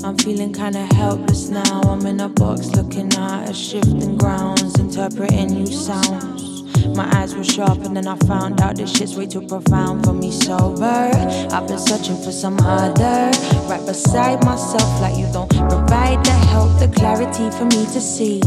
I'm 0.07 0.17
feeling 0.19 0.53
kinda 0.53 0.87
helpless 0.95 1.49
now. 1.49 1.81
I'm 1.83 2.07
in 2.07 2.21
a 2.21 2.29
box 2.29 2.69
looking 2.77 3.13
at 3.15 3.51
a 3.51 3.53
shifting 3.53 4.17
grounds, 4.17 4.79
interpreting 4.79 5.49
new 5.49 5.67
sounds. 5.67 6.63
My 6.97 7.11
eyes 7.19 7.35
were 7.35 7.43
sharp 7.43 7.85
and 7.85 7.97
then 7.97 8.07
I 8.07 8.15
found 8.19 8.61
out 8.61 8.77
this 8.77 8.97
shit's 8.97 9.17
way 9.17 9.27
too 9.27 9.41
profound 9.41 10.05
for 10.05 10.13
me 10.13 10.31
sober. 10.31 11.11
I've 11.51 11.67
been 11.67 11.81
searching 11.81 12.23
for 12.23 12.31
some 12.31 12.57
other 12.61 13.33
right 13.69 13.85
beside 13.85 14.45
myself, 14.45 14.89
like 15.01 15.19
you 15.19 15.27
don't 15.33 15.51
provide 15.51 16.25
the 16.25 16.39
help, 16.55 16.79
the 16.79 16.87
clarity 16.87 17.51
for 17.59 17.65
me 17.65 17.85
to 17.87 18.01
see 18.01 18.39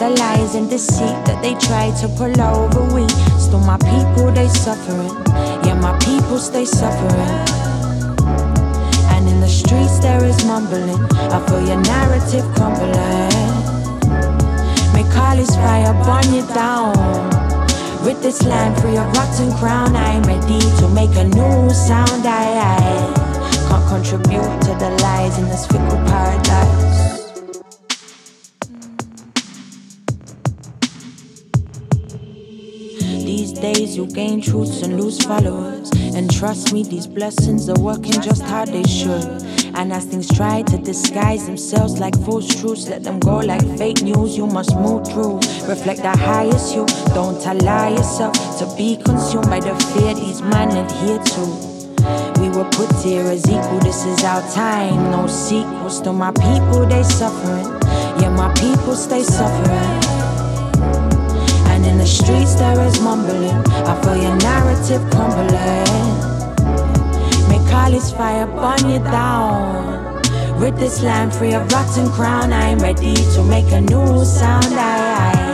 the 0.00 0.12
lies 0.18 0.56
and 0.56 0.68
deceit 0.68 1.24
that 1.26 1.40
they 1.40 1.54
try 1.54 1.92
to 2.00 2.08
pull 2.18 2.34
over. 2.40 2.82
We 2.92 3.06
still 3.38 3.60
my 3.60 3.78
people, 3.78 4.32
they 4.32 4.48
suffering. 4.48 5.14
Yeah, 5.64 5.78
my 5.80 5.96
people 6.00 6.38
stay 6.38 6.64
suffering 6.64 7.65
streets 9.66 9.98
there 9.98 10.24
is 10.24 10.44
mumbling. 10.44 11.00
I 11.34 11.38
feel 11.46 11.60
your 11.66 11.80
narrative 11.82 12.46
crumbling. 12.54 13.54
Make 14.94 15.10
all 15.16 15.36
this 15.36 15.54
fire 15.56 15.92
burn 16.06 16.26
you 16.32 16.46
down. 16.54 16.94
Rid 18.04 18.18
this 18.22 18.42
land 18.44 18.80
free 18.80 18.96
of 18.96 19.10
rotten 19.16 19.50
crown. 19.58 19.96
I'm 19.96 20.22
ready 20.22 20.60
to 20.78 20.88
make 20.88 21.14
a 21.16 21.24
new 21.24 21.70
sound. 21.70 22.22
I, 22.24 22.46
I 22.62 23.68
can't 23.68 23.86
contribute 23.88 24.60
to 24.66 24.72
the 24.82 24.90
lies 25.02 25.38
in 25.38 25.46
this 25.46 25.66
fickle 25.66 26.00
paradise. 26.06 27.05
Days 33.56 33.96
you 33.96 34.06
gain 34.06 34.40
truths 34.40 34.82
and 34.82 35.00
lose 35.00 35.22
followers. 35.24 35.90
And 36.14 36.32
trust 36.32 36.72
me, 36.72 36.82
these 36.82 37.06
blessings 37.06 37.68
are 37.68 37.78
working 37.78 38.20
just 38.20 38.42
how 38.42 38.64
they 38.64 38.82
should. 38.84 39.24
And 39.74 39.92
as 39.92 40.04
things 40.04 40.28
try 40.34 40.62
to 40.62 40.78
disguise 40.78 41.46
themselves 41.46 41.98
like 41.98 42.14
false 42.24 42.48
truths, 42.60 42.88
let 42.88 43.04
them 43.04 43.20
go 43.20 43.38
like 43.38 43.62
fake 43.76 44.02
news. 44.02 44.36
You 44.36 44.46
must 44.46 44.74
move 44.76 45.06
through, 45.06 45.36
reflect 45.68 46.02
the 46.02 46.16
highest 46.16 46.74
you. 46.74 46.86
Don't 47.14 47.44
allow 47.46 47.88
yourself 47.88 48.34
to 48.58 48.76
be 48.76 48.96
consumed 48.96 49.46
by 49.46 49.60
the 49.60 49.74
fear 49.92 50.14
these 50.14 50.42
men 50.42 50.70
adhere 50.76 51.18
to. 51.18 52.40
We 52.40 52.48
were 52.50 52.68
put 52.70 52.92
here 53.04 53.24
as 53.24 53.46
equal, 53.48 53.80
this 53.80 54.04
is 54.04 54.24
our 54.24 54.42
time, 54.52 55.10
no 55.10 55.26
sequels. 55.26 56.00
To 56.02 56.12
my 56.12 56.30
people, 56.32 56.86
they 56.86 57.02
suffering. 57.02 57.66
Yeah, 58.20 58.30
my 58.30 58.52
people 58.54 58.94
stay 58.94 59.22
suffering 59.22 60.15
in 61.96 62.00
the 62.00 62.06
streets 62.06 62.54
there 62.56 62.78
is 62.86 63.00
mumbling. 63.00 63.56
I 63.90 63.94
feel 64.02 64.16
your 64.16 64.36
narrative 64.36 65.02
crumbling. 65.10 65.48
Make 67.48 67.72
all 67.72 67.90
this 67.90 68.12
fire 68.12 68.46
burn 68.46 68.90
you 68.90 68.98
down. 68.98 70.22
Rid 70.60 70.76
this 70.76 71.02
land 71.02 71.32
free 71.34 71.54
of 71.54 71.72
rotten 71.72 72.10
crown. 72.10 72.52
I'm 72.52 72.78
ready 72.80 73.14
to 73.14 73.42
make 73.44 73.72
a 73.72 73.80
new 73.80 74.24
sound. 74.24 74.74
I, 74.74 74.92
I. 75.24 75.46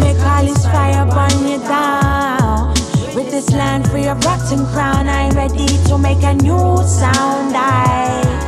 Make 0.00 0.20
all 0.32 0.44
this 0.44 0.64
fire 0.64 1.04
burn 1.04 1.38
you 1.50 1.58
down. 1.58 2.74
Rid 3.14 3.26
this 3.30 3.50
land 3.50 3.90
free 3.90 4.06
of 4.06 4.24
rotten 4.24 4.64
crown. 4.72 5.06
I'm 5.06 5.32
ready 5.36 5.66
to 5.88 5.98
make 5.98 6.22
a 6.22 6.32
new 6.32 6.82
sound. 6.86 7.54
I 7.54 8.40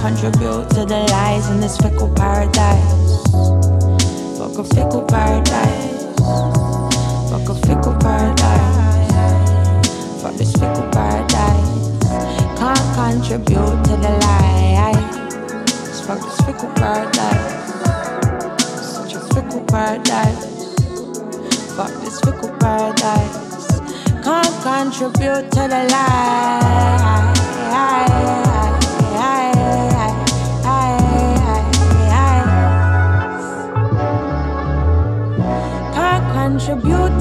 contribute 0.00 0.70
to 0.70 0.84
the 0.84 1.00
lies 1.10 1.48
in 1.50 1.60
this 1.60 1.76
fickle 1.78 2.12
paradise. 2.14 3.71
A 4.62 4.64
fickle 4.64 5.02
paradise. 5.02 6.04
Fuck 7.28 7.48
a 7.48 7.54
fickle 7.66 7.96
paradise. 7.98 9.12
Fuck 10.22 10.34
this 10.36 10.52
fickle 10.52 10.88
paradise. 10.92 11.98
Can't 12.56 12.94
contribute 12.94 13.82
to 13.82 13.96
the 13.96 14.12
lies. 14.22 16.00
Fuck 16.06 16.20
this 16.20 16.40
fickle 16.42 16.70
paradise. 16.76 17.74
Such 18.86 19.14
a 19.14 19.20
fickle 19.34 19.64
paradise. 19.64 20.76
Fuck 21.74 21.92
this 22.00 22.20
fickle 22.20 22.56
paradise. 22.60 23.66
Can't 24.22 24.62
contribute 24.62 25.50
to 25.50 25.62
the 25.66 25.88
lies. 25.90 26.52
Contribute 36.64 37.11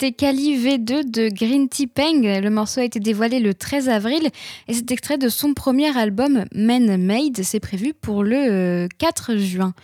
C'était 0.00 0.12
Kali 0.12 0.56
V2 0.56 1.10
de 1.10 1.28
Green 1.28 1.68
Tea 1.68 1.88
Peng. 1.88 2.22
Le 2.22 2.50
morceau 2.50 2.78
a 2.78 2.84
été 2.84 3.00
dévoilé 3.00 3.40
le 3.40 3.52
13 3.52 3.88
avril 3.88 4.28
et 4.68 4.72
c'est 4.72 4.92
extrait 4.92 5.18
de 5.18 5.28
son 5.28 5.54
premier 5.54 5.98
album 5.98 6.44
Man 6.54 7.04
Made. 7.04 7.42
C'est 7.42 7.58
prévu 7.58 7.94
pour 7.94 8.22
le 8.22 8.86
4 8.98 9.32
euh, 9.32 9.38
juin. 9.38 9.74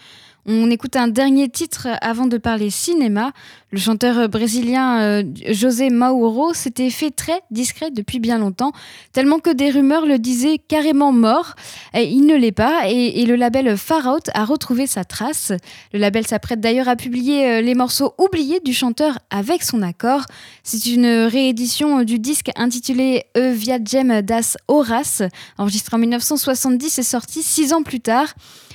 On 0.47 0.71
écoute 0.71 0.97
un 0.97 1.09
dernier 1.09 1.49
titre 1.49 1.89
avant 2.03 2.27
de 2.27 2.37
parler 2.37 2.69
cinéma. 2.69 3.33
Le 3.71 3.79
chanteur 3.79 4.29
brésilien 4.29 5.01
euh, 5.01 5.23
José 5.49 5.89
Mauro 5.89 6.53
s'était 6.53 6.91
fait 6.91 7.11
très 7.11 7.41
discret 7.51 7.91
depuis 7.91 8.19
bien 8.19 8.39
longtemps, 8.39 8.73
tellement 9.13 9.39
que 9.39 9.49
des 9.49 9.71
rumeurs 9.71 10.05
le 10.05 10.19
disaient 10.19 10.59
carrément 10.59 11.13
mort. 11.13 11.55
Et 11.95 12.05
il 12.05 12.27
ne 12.27 12.37
l'est 12.37 12.53
pas 12.53 12.91
et, 12.91 13.25
le 13.25 13.37
label 13.37 13.79
Far 13.79 14.07
Out 14.15 14.29
a 14.35 14.45
retrouvé 14.45 14.87
sa 14.87 15.05
trace. 15.05 15.51
Le 15.95 15.99
label 15.99 16.27
s'apprête 16.27 16.61
d'ailleurs 16.61 16.89
à 16.89 16.97
publier 16.97 17.49
euh, 17.49 17.61
les 17.63 17.75
morceaux 17.75 18.13
oubliés 18.19 18.61
du 18.61 18.75
chanteur 18.75 19.19
avec 19.31 19.63
son 19.63 19.81
accord. 19.81 20.27
C'est 20.63 20.85
une 20.85 21.07
réédition 21.07 22.03
du 22.03 22.19
disque 22.19 22.51
intitulé 22.55 23.25
E 23.35 23.51
Viagem 23.51 24.21
das 24.21 24.59
Horas, 24.69 25.23
enregistré 25.57 25.97
en 25.97 26.01
1970 26.01 26.99
et 26.99 27.03
sorti 27.03 27.43
six 27.43 27.73
ans 27.73 27.83
plus 27.83 28.01
tard 28.01 28.35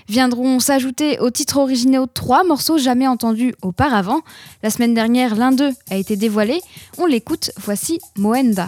viendront 0.10 0.60
s'ajouter 0.60 1.20
aux 1.20 1.30
titres 1.30 1.58
originaux 1.58 2.08
trois 2.08 2.44
morceaux 2.44 2.78
jamais 2.78 3.08
entendus 3.08 3.54
auparavant. 3.62 4.22
La 4.64 4.70
semaine 4.70 4.94
dernière, 4.94 5.36
l'un 5.36 5.52
d'eux 5.52 5.72
a 5.90 5.96
été 5.96 6.16
dévoilé. 6.16 6.60
On 6.98 7.06
l'écoute, 7.06 7.52
voici 7.58 8.00
Moenda. 8.18 8.68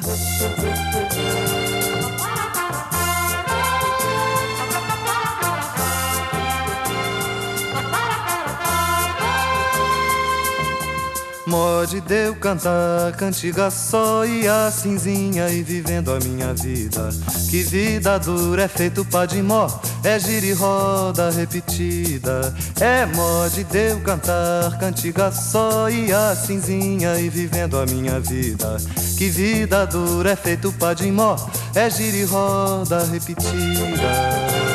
Mode 11.51 11.99
deu 11.99 12.33
cantar 12.33 13.11
cantiga 13.17 13.69
só 13.69 14.25
e 14.25 14.47
a 14.47 14.71
cinzinha 14.71 15.49
e 15.49 15.61
vivendo 15.61 16.13
a 16.13 16.19
minha 16.19 16.53
vida. 16.53 17.09
Que 17.49 17.61
vida 17.61 18.17
dura 18.17 18.63
é 18.63 18.67
feito 18.69 19.03
pá 19.03 19.25
de 19.25 19.41
mó, 19.41 19.67
é 20.01 20.17
gira 20.17 20.45
e 20.45 20.53
roda 20.53 21.29
repetida. 21.29 22.55
É 22.79 23.05
mode 23.05 23.65
deu 23.65 23.99
cantar 23.99 24.79
cantiga 24.79 25.29
só 25.29 25.89
e 25.89 26.13
a 26.13 26.33
cinzinha 26.33 27.19
e 27.19 27.27
vivendo 27.27 27.77
a 27.77 27.85
minha 27.85 28.17
vida. 28.21 28.77
Que 29.17 29.27
vida 29.27 29.85
dura 29.85 30.31
é 30.31 30.35
feito 30.37 30.71
pá 30.71 30.93
de 30.93 31.11
mó, 31.11 31.35
é 31.75 31.89
gira 31.89 32.15
e 32.15 32.23
roda 32.23 33.03
repetida. 33.07 34.70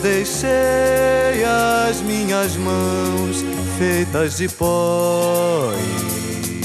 Deixei 0.00 1.44
as 1.88 2.00
minhas 2.00 2.56
mãos 2.56 3.44
feitas 3.78 4.36
de 4.38 4.48
pó 4.48 5.72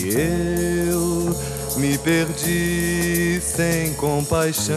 e 0.02 0.10
eu 0.16 1.36
me 1.78 1.98
perdi 1.98 3.40
sem 3.42 3.94
compaixão, 3.94 4.76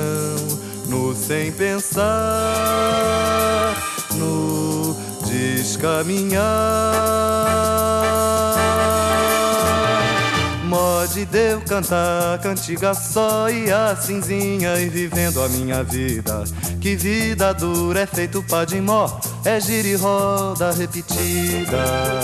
no 0.89 1.15
sem 1.15 1.53
pensar, 1.53 2.07
no 4.15 4.97
descaminhar. 5.27 6.49
Mode 10.69 11.25
deu 11.25 11.63
cantar 11.63 12.39
cantiga 12.41 12.93
só 12.93 13.49
e 13.49 13.73
a 13.73 13.97
cinzinha 13.97 14.79
e 14.79 14.91
vivendo 14.91 15.43
a 15.43 15.49
minha 15.49 15.83
vida. 15.83 16.45
Que 16.79 16.95
vida 16.95 17.55
dura 17.55 18.01
é 18.01 18.07
feito 18.07 18.43
pá 18.43 18.67
de 18.67 18.79
mó, 18.79 19.09
é 19.47 19.59
gira 19.59 19.89
e 19.89 19.95
roda 19.95 20.71
repetida. 20.73 22.21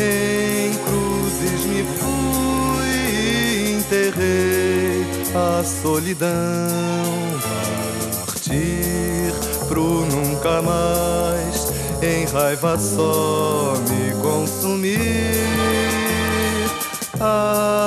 Em 0.00 0.74
cruzes 0.84 1.64
me 1.66 1.84
fui 1.96 2.88
e 2.88 3.78
enterrei 3.78 5.06
a 5.32 5.62
solidão. 5.62 6.28
Partir 8.26 9.32
pro 9.68 10.04
nunca 10.06 10.60
mais, 10.62 11.57
raiva 12.32 12.78
só 12.78 13.74
me 13.88 14.12
consumir. 14.22 14.98
Ah, 17.20 17.78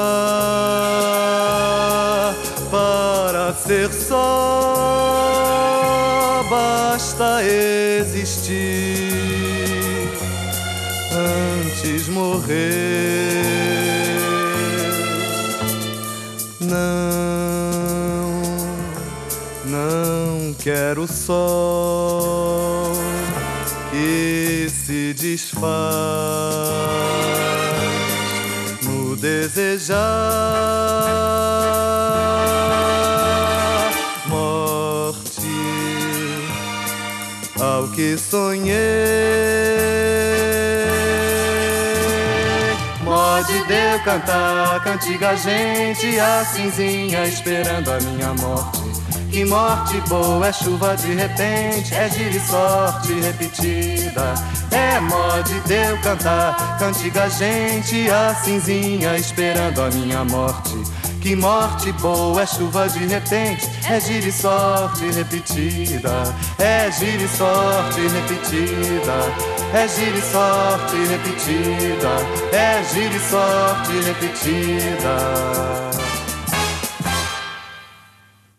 para 2.69 3.53
ser 3.53 3.91
só 3.93 4.81
basta 6.49 7.43
existir 7.43 8.41
antes 11.13 12.07
morrer. 12.09 13.41
Não, 16.59 16.81
não 19.65 20.53
quero 20.53 21.07
se 21.07 21.31
desfaz 25.31 25.71
no 28.83 29.15
desejar 29.15 30.01
morte 34.27 35.47
ao 37.61 37.87
que 37.89 38.17
sonhei. 38.17 38.75
Mode 43.03 43.53
deu 43.67 43.99
cantar 44.03 44.83
cantiga 44.83 45.35
gente, 45.37 46.19
a 46.19 46.43
cinzinha 46.43 47.25
esperando 47.25 47.89
a 47.89 47.99
minha 48.01 48.33
morte. 48.33 48.80
Que 49.31 49.45
morte 49.45 50.01
boa 50.09 50.45
é 50.45 50.51
chuva 50.51 50.93
de 50.97 51.13
repente, 51.13 51.95
é 51.95 52.09
gira 52.09 52.35
e 52.35 52.39
sorte 52.41 53.13
repetida. 53.13 54.33
É 54.69 54.99
mode 54.99 55.57
deu 55.61 55.97
cantar 56.01 56.77
cantiga 56.77 57.29
gente, 57.29 58.09
a 58.09 58.35
cinzinha 58.35 59.15
esperando 59.15 59.83
a 59.83 59.89
minha 59.89 60.25
morte. 60.25 60.75
Que 61.21 61.33
morte 61.33 61.93
boa 61.93 62.41
é 62.41 62.45
chuva 62.45 62.89
de 62.89 63.05
repente, 63.05 63.69
é 63.89 64.01
gira 64.01 64.27
e 64.27 64.33
sorte 64.33 65.09
repetida. 65.11 66.23
É 66.59 66.91
gira 66.91 67.23
e 67.23 67.29
sorte 67.29 68.01
repetida. 68.01 69.13
É 69.73 69.87
gira 69.87 70.17
e 70.17 70.21
sorte 70.21 70.97
repetida. 71.07 72.09
É 72.51 72.83
gira 72.83 73.15
e 73.15 73.19
sorte 73.19 73.93
repetida. 74.01 76.00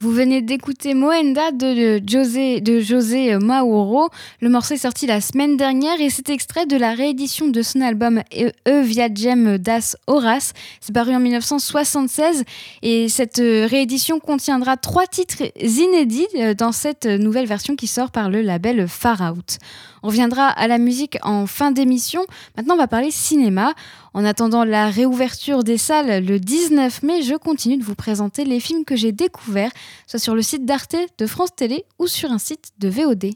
Vous 0.03 0.11
venez 0.11 0.42
d'écouter 0.42 0.94
Moenda 0.94 1.53
de, 1.53 2.03
José, 2.05 2.61
de 2.61 3.38
Mauro. 3.38 4.09
Le 4.40 4.48
morceau 4.48 4.74
est 4.74 4.78
sorti 4.78 5.07
la 5.07 5.20
semaine 5.20 5.57
dernière 5.57 6.00
et 6.00 6.11
c'est 6.11 6.28
extrait 6.28 6.66
de 6.66 6.76
la 6.76 6.92
réédition 6.92 7.46
de 7.46 7.62
son 7.62 7.80
album 7.82 8.20
E 8.36 8.50
E 8.66 8.82
Viagem 8.82 9.59
das 9.59 9.96
Horas. 10.09 10.55
C'est 10.80 10.92
paru 10.92 11.14
en 11.14 11.20
1976 11.20 12.42
et 12.82 13.09
cette 13.09 13.38
euh, 13.38 13.68
réédition 13.70 14.18
contiendra 14.18 14.76
trois 14.76 15.07
titres 15.07 15.44
inédits 15.61 16.26
euh, 16.34 16.55
dans 16.55 16.72
cette 16.72 17.07
nouvelle 17.07 17.46
version 17.46 17.76
qui 17.76 17.86
sort 17.86 18.11
par 18.11 18.28
le 18.28 18.42
label 18.42 18.88
Far 18.88 19.32
Out. 19.32 19.59
On 20.03 20.09
reviendra 20.09 20.48
à 20.48 20.66
la 20.66 20.78
musique 20.78 21.18
en 21.22 21.46
fin 21.46 21.70
d'émission. 21.70 22.24
Maintenant, 22.57 22.74
on 22.74 22.78
va 22.78 22.88
parler 22.88 23.11
cinéma. 23.11 23.74
En 24.14 24.24
attendant 24.24 24.64
la 24.64 24.90
réouverture 24.90 25.64
des 25.64 25.78
salles 25.78 26.24
le 26.24 26.38
19 26.38 27.03
mai, 27.03 27.22
je 27.22 27.34
continue 27.34 27.78
de 27.78 27.84
vous 27.84 27.94
présenter 27.94 28.44
les 28.44 28.61
films 28.61 28.84
que 28.84 28.96
j'ai 28.96 29.12
découverts, 29.12 29.70
soit 30.07 30.18
sur 30.18 30.34
le 30.34 30.42
site 30.42 30.66
d'Arte, 30.66 30.96
de 31.18 31.26
France 31.26 31.55
Télé 31.55 31.84
ou 31.98 32.07
sur 32.07 32.30
un 32.30 32.38
site 32.38 32.72
de 32.78 32.88
VOD. 32.88 33.30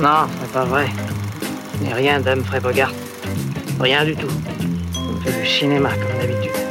Non, 0.00 0.26
c'est 0.40 0.52
pas 0.52 0.64
vrai. 0.64 0.88
Je 1.78 1.84
n'ai 1.84 1.92
rien 1.92 2.20
d'Humphrey 2.20 2.60
Bogart. 2.60 2.92
Rien 3.80 4.04
du 4.04 4.14
tout. 4.14 4.28
On 4.96 5.20
fait 5.20 5.40
du 5.40 5.46
cinéma 5.46 5.90
comme 5.90 6.18
d'habitude. 6.18 6.61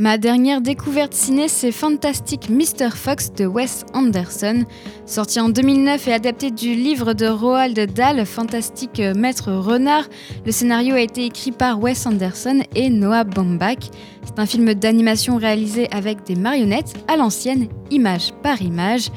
Ma 0.00 0.16
dernière 0.16 0.60
découverte 0.60 1.12
ciné, 1.12 1.48
c'est 1.48 1.72
Fantastic 1.72 2.48
Mr. 2.50 2.90
Fox 2.94 3.32
de 3.32 3.46
Wes 3.46 3.84
Anderson. 3.94 4.64
Sorti 5.06 5.40
en 5.40 5.48
2009 5.48 6.06
et 6.06 6.12
adapté 6.12 6.52
du 6.52 6.72
livre 6.76 7.14
de 7.14 7.26
Roald 7.26 7.92
Dahl, 7.94 8.24
Fantastique 8.24 9.02
Maître 9.16 9.50
Renard, 9.50 10.04
le 10.46 10.52
scénario 10.52 10.94
a 10.94 11.00
été 11.00 11.24
écrit 11.24 11.50
par 11.50 11.80
Wes 11.82 12.06
Anderson 12.06 12.60
et 12.76 12.90
Noah 12.90 13.24
Baumbach. 13.24 13.90
C'est 14.24 14.38
un 14.38 14.46
film 14.46 14.72
d'animation 14.72 15.36
réalisé 15.36 15.88
avec 15.90 16.22
des 16.22 16.36
marionnettes 16.36 16.94
à 17.08 17.16
l'ancienne, 17.16 17.66
image 17.90 18.32
par 18.40 18.62
image. 18.62 19.10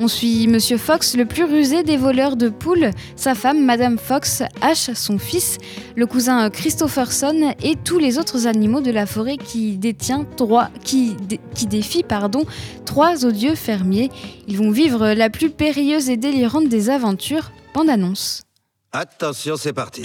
On 0.00 0.08
suit 0.08 0.48
Monsieur 0.48 0.76
Fox, 0.76 1.14
le 1.16 1.24
plus 1.24 1.44
rusé 1.44 1.84
des 1.84 1.96
voleurs 1.96 2.36
de 2.36 2.48
poules, 2.48 2.90
sa 3.14 3.34
femme, 3.34 3.64
Madame 3.64 3.96
Fox, 3.96 4.42
Ash, 4.60 4.90
son 4.92 5.18
fils, 5.18 5.58
le 5.94 6.04
cousin 6.06 6.50
Christopherson 6.50 7.54
et 7.62 7.76
tous 7.76 7.98
les 7.98 8.18
autres 8.18 8.46
animaux 8.48 8.80
de 8.80 8.90
la 8.90 9.06
forêt 9.06 9.36
qui 9.36 9.76
détient 9.78 10.26
trois, 10.36 10.68
qui, 10.82 11.14
dé- 11.22 11.40
qui 11.54 11.66
défient 11.66 12.02
pardon, 12.02 12.44
trois 12.84 13.24
odieux 13.24 13.54
fermiers. 13.54 14.10
Ils 14.48 14.58
vont 14.58 14.72
vivre 14.72 15.08
la 15.12 15.30
plus 15.30 15.50
périlleuse 15.50 16.10
et 16.10 16.16
délirante 16.16 16.68
des 16.68 16.90
aventures. 16.90 17.52
Bande 17.72 17.88
annonce. 17.88 18.42
Attention, 18.92 19.56
c'est 19.56 19.72
parti. 19.72 20.02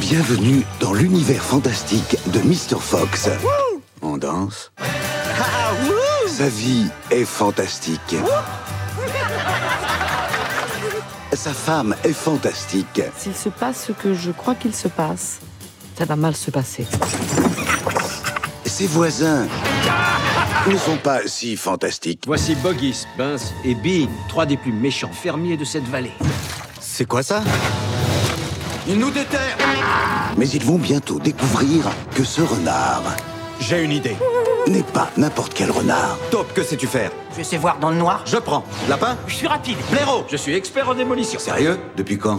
Bienvenue 0.00 0.62
dans 0.80 0.92
l'univers 0.92 1.42
fantastique 1.42 2.16
de 2.32 2.40
Mr. 2.40 2.78
Fox. 2.78 3.28
On 4.02 4.18
danse. 4.18 4.70
Sa 6.36 6.50
vie 6.50 6.84
est 7.10 7.24
fantastique. 7.24 8.14
Sa 11.32 11.54
femme 11.54 11.96
est 12.04 12.12
fantastique. 12.12 13.00
S'il 13.16 13.34
se 13.34 13.48
passe 13.48 13.86
ce 13.86 13.92
que 13.92 14.12
je 14.12 14.32
crois 14.32 14.54
qu'il 14.54 14.74
se 14.74 14.86
passe, 14.86 15.40
ça 15.96 16.04
va 16.04 16.14
mal 16.14 16.36
se 16.36 16.50
passer. 16.50 16.86
Ses 18.66 18.86
voisins 18.86 19.46
ne 20.66 20.76
sont 20.76 20.98
pas 20.98 21.20
si 21.24 21.56
fantastiques. 21.56 22.24
Voici 22.26 22.54
Boggy, 22.56 22.92
Spence 22.92 23.54
et 23.64 23.74
Bean, 23.74 24.10
trois 24.28 24.44
des 24.44 24.58
plus 24.58 24.72
méchants 24.72 25.12
fermiers 25.12 25.56
de 25.56 25.64
cette 25.64 25.88
vallée. 25.88 26.12
C'est 26.78 27.06
quoi 27.06 27.22
ça? 27.22 27.42
Ils 28.86 28.98
nous 28.98 29.10
déterrent 29.10 29.56
Mais 30.36 30.50
ils 30.50 30.64
vont 30.66 30.78
bientôt 30.78 31.18
découvrir 31.18 31.86
que 32.14 32.24
ce 32.24 32.42
renard 32.42 33.04
J'ai 33.58 33.82
une 33.82 33.92
idée. 33.92 34.18
N'est 34.68 34.82
pas 34.82 35.10
n'importe 35.16 35.54
quel 35.54 35.70
renard. 35.70 36.18
Top, 36.30 36.52
que 36.52 36.62
sais-tu 36.62 36.86
faire 36.86 37.10
Je 37.36 37.42
sais 37.42 37.56
voir 37.56 37.78
dans 37.78 37.90
le 37.90 37.96
noir. 37.96 38.22
Je 38.26 38.36
prends. 38.36 38.64
Lapin 38.88 39.16
Je 39.26 39.34
suis 39.34 39.46
rapide. 39.46 39.76
Blaireau 39.90 40.24
Je 40.28 40.36
suis 40.36 40.54
expert 40.54 40.88
en 40.88 40.94
démolition. 40.94 41.38
Sérieux 41.38 41.78
Depuis 41.96 42.18
quand 42.18 42.38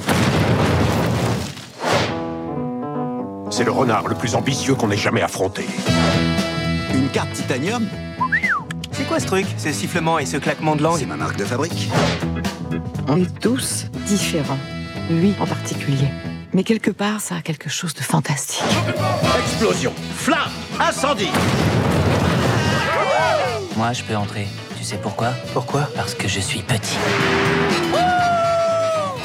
C'est 3.50 3.64
le 3.64 3.72
renard 3.72 4.08
le 4.08 4.16
plus 4.16 4.36
ambitieux 4.36 4.76
qu'on 4.76 4.92
ait 4.92 4.98
jamais 4.98 5.22
affronté. 5.22 5.66
Une 6.94 7.10
carte 7.10 7.32
titanium 7.32 7.88
C'est 8.92 9.08
quoi 9.08 9.20
ce 9.20 9.26
truc, 9.26 9.46
ce 9.58 9.72
sifflement 9.72 10.20
et 10.20 10.26
ce 10.26 10.38
claquement 10.38 10.76
de 10.76 10.84
langue 10.84 11.00
C'est 11.00 11.06
ma 11.06 11.16
marque 11.16 11.38
de 11.38 11.46
fabrique. 11.46 11.90
On 13.08 13.18
est 13.18 13.40
tous 13.40 13.86
différents. 14.06 14.60
Lui 15.10 15.34
en 15.40 15.46
particulier. 15.46 16.08
Mais 16.54 16.64
quelque 16.64 16.92
part, 16.92 17.22
ça 17.22 17.36
a 17.36 17.42
quelque 17.42 17.70
chose 17.70 17.94
de 17.94 18.02
fantastique. 18.02 18.64
Explosion 19.40 19.94
Flamme 20.16 20.52
Incendie 20.80 21.30
Moi, 23.78 23.94
je 23.94 24.04
peux 24.04 24.16
entrer. 24.16 24.48
Tu 24.76 24.84
sais 24.84 24.98
pourquoi? 24.98 25.34
Pourquoi? 25.54 25.88
Parce 25.96 26.16
que 26.16 26.28
je 26.28 26.40
suis 26.40 26.64
petit. 26.64 26.98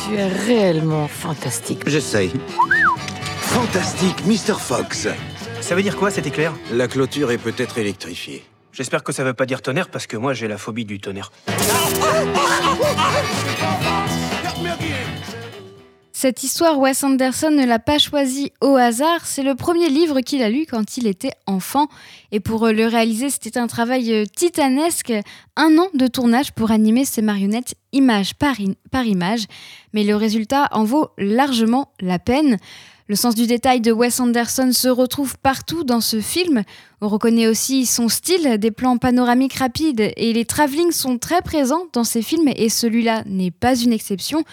Tu 0.04 0.14
es 0.14 0.26
réellement 0.26 1.08
fantastique. 1.08 1.80
J'essaye. 1.86 2.30
Fantastique 3.38 4.26
Mr. 4.26 4.58
Fox. 4.60 5.08
Ça 5.62 5.74
veut 5.74 5.82
dire 5.82 5.96
quoi 5.96 6.10
cet 6.10 6.26
éclair? 6.26 6.52
La 6.70 6.86
clôture 6.86 7.30
est 7.30 7.38
peut-être 7.38 7.78
électrifiée. 7.78 8.44
J'espère 8.72 9.02
que 9.02 9.12
ça 9.12 9.24
veut 9.24 9.32
pas 9.32 9.46
dire 9.46 9.62
tonnerre 9.62 9.88
parce 9.88 10.06
que 10.06 10.18
moi 10.18 10.34
j'ai 10.34 10.48
la 10.48 10.58
phobie 10.58 10.84
du 10.84 11.00
tonnerre. 11.00 11.32
Cette 16.22 16.44
histoire, 16.44 16.78
Wes 16.78 17.02
Anderson 17.02 17.50
ne 17.50 17.66
l'a 17.66 17.80
pas 17.80 17.98
choisie 17.98 18.52
au 18.60 18.76
hasard. 18.76 19.26
C'est 19.26 19.42
le 19.42 19.56
premier 19.56 19.88
livre 19.88 20.20
qu'il 20.20 20.40
a 20.44 20.50
lu 20.50 20.66
quand 20.70 20.96
il 20.96 21.08
était 21.08 21.32
enfant. 21.48 21.88
Et 22.30 22.38
pour 22.38 22.64
euh, 22.64 22.72
le 22.72 22.86
réaliser, 22.86 23.28
c'était 23.28 23.58
un 23.58 23.66
travail 23.66 24.12
euh, 24.12 24.24
titanesque. 24.24 25.12
Un 25.56 25.78
an 25.78 25.88
de 25.94 26.06
tournage 26.06 26.52
pour 26.52 26.70
animer 26.70 27.04
ces 27.04 27.22
marionnettes 27.22 27.74
image 27.90 28.34
par, 28.36 28.54
par 28.92 29.04
image. 29.04 29.46
Mais 29.94 30.04
le 30.04 30.14
résultat 30.14 30.68
en 30.70 30.84
vaut 30.84 31.08
largement 31.18 31.88
la 32.00 32.20
peine. 32.20 32.56
Le 33.08 33.16
sens 33.16 33.34
du 33.34 33.48
détail 33.48 33.80
de 33.80 33.90
Wes 33.90 34.20
Anderson 34.20 34.70
se 34.70 34.86
retrouve 34.86 35.36
partout 35.38 35.82
dans 35.82 36.00
ce 36.00 36.20
film. 36.20 36.62
On 37.00 37.08
reconnaît 37.08 37.48
aussi 37.48 37.84
son 37.84 38.08
style, 38.08 38.58
des 38.58 38.70
plans 38.70 38.96
panoramiques 38.96 39.54
rapides 39.54 40.12
et 40.16 40.32
les 40.32 40.44
travelling 40.44 40.92
sont 40.92 41.18
très 41.18 41.42
présents 41.42 41.86
dans 41.92 42.04
ces 42.04 42.22
films 42.22 42.48
et 42.54 42.68
celui-là 42.68 43.24
n'est 43.26 43.50
pas 43.50 43.74
une 43.74 43.92
exception. 43.92 44.44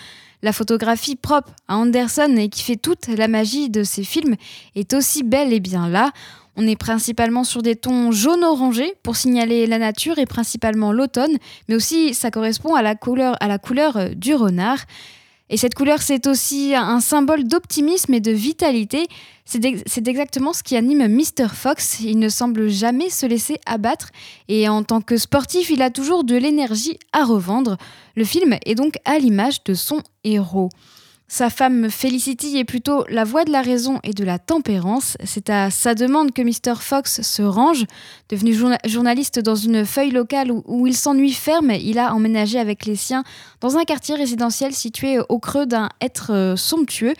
La 0.41 0.53
photographie 0.53 1.17
propre 1.17 1.51
à 1.67 1.75
Anderson 1.75 2.35
et 2.37 2.47
qui 2.47 2.63
fait 2.63 2.77
toute 2.77 3.07
la 3.07 3.27
magie 3.27 3.69
de 3.69 3.83
ces 3.83 4.03
films 4.03 4.35
est 4.75 4.93
aussi 4.93 5.23
belle 5.23 5.51
et 5.51 5.59
bien 5.59 5.89
là. 5.89 6.11
On 6.55 6.67
est 6.67 6.77
principalement 6.77 7.43
sur 7.43 7.61
des 7.61 7.75
tons 7.75 8.11
jaune-orangé 8.11 8.93
pour 9.03 9.15
signaler 9.15 9.67
la 9.67 9.77
nature 9.77 10.17
et 10.17 10.25
principalement 10.25 10.91
l'automne, 10.91 11.37
mais 11.67 11.75
aussi 11.75 12.13
ça 12.13 12.31
correspond 12.31 12.73
à 12.73 12.81
la 12.81 12.95
couleur, 12.95 13.35
à 13.39 13.47
la 13.47 13.57
couleur 13.57 13.97
euh, 13.97 14.09
du 14.09 14.33
renard. 14.33 14.79
Et 15.49 15.57
cette 15.57 15.73
couleur, 15.73 16.01
c'est 16.01 16.27
aussi 16.27 16.75
un 16.75 16.99
symbole 16.99 17.43
d'optimisme 17.43 18.13
et 18.13 18.19
de 18.19 18.31
vitalité. 18.31 19.07
C'est 19.45 20.07
exactement 20.07 20.53
ce 20.53 20.61
qui 20.61 20.75
anime 20.75 21.07
Mr. 21.07 21.47
Fox. 21.51 22.01
Il 22.01 22.19
ne 22.19 22.29
semble 22.29 22.69
jamais 22.69 23.09
se 23.09 23.25
laisser 23.25 23.59
abattre 23.65 24.09
et 24.47 24.69
en 24.69 24.83
tant 24.83 25.01
que 25.01 25.17
sportif, 25.17 25.71
il 25.71 25.81
a 25.81 25.89
toujours 25.89 26.23
de 26.23 26.35
l'énergie 26.35 26.99
à 27.13 27.25
revendre. 27.25 27.77
Le 28.15 28.25
film 28.25 28.57
est 28.65 28.75
donc 28.75 28.99
à 29.05 29.17
l'image 29.17 29.63
de 29.63 29.73
son 29.73 30.03
héros. 30.23 30.69
Sa 31.31 31.51
femme 31.51 31.91
Felicity 31.91 32.57
est 32.57 32.65
plutôt 32.65 33.05
la 33.07 33.23
voix 33.23 33.45
de 33.45 33.51
la 33.51 33.61
raison 33.61 33.99
et 34.03 34.13
de 34.13 34.23
la 34.23 34.39
tempérance. 34.39 35.15
C'est 35.23 35.51
à 35.51 35.69
sa 35.69 35.93
demande 35.93 36.31
que 36.31 36.41
Mr. 36.41 36.81
Fox 36.81 37.21
se 37.21 37.43
range. 37.43 37.85
Devenu 38.29 38.55
journaliste 38.85 39.37
dans 39.37 39.53
une 39.53 39.85
feuille 39.85 40.09
locale 40.09 40.51
où, 40.51 40.87
il 40.87 40.95
s'ennuie 40.95 41.31
ferme, 41.31 41.69
il 41.69 41.99
a 41.99 42.15
emménagé 42.15 42.57
avec 42.57 42.87
les 42.87 42.95
siens 42.95 43.23
dans 43.61 43.77
un 43.77 43.83
quartier 43.83 44.15
résidentiel 44.15 44.73
situé 44.73 45.19
au 45.29 45.37
creux 45.37 45.67
d'un 45.67 45.89
être 46.01 46.33
euh, 46.33 46.55
somptueux. 46.55 47.13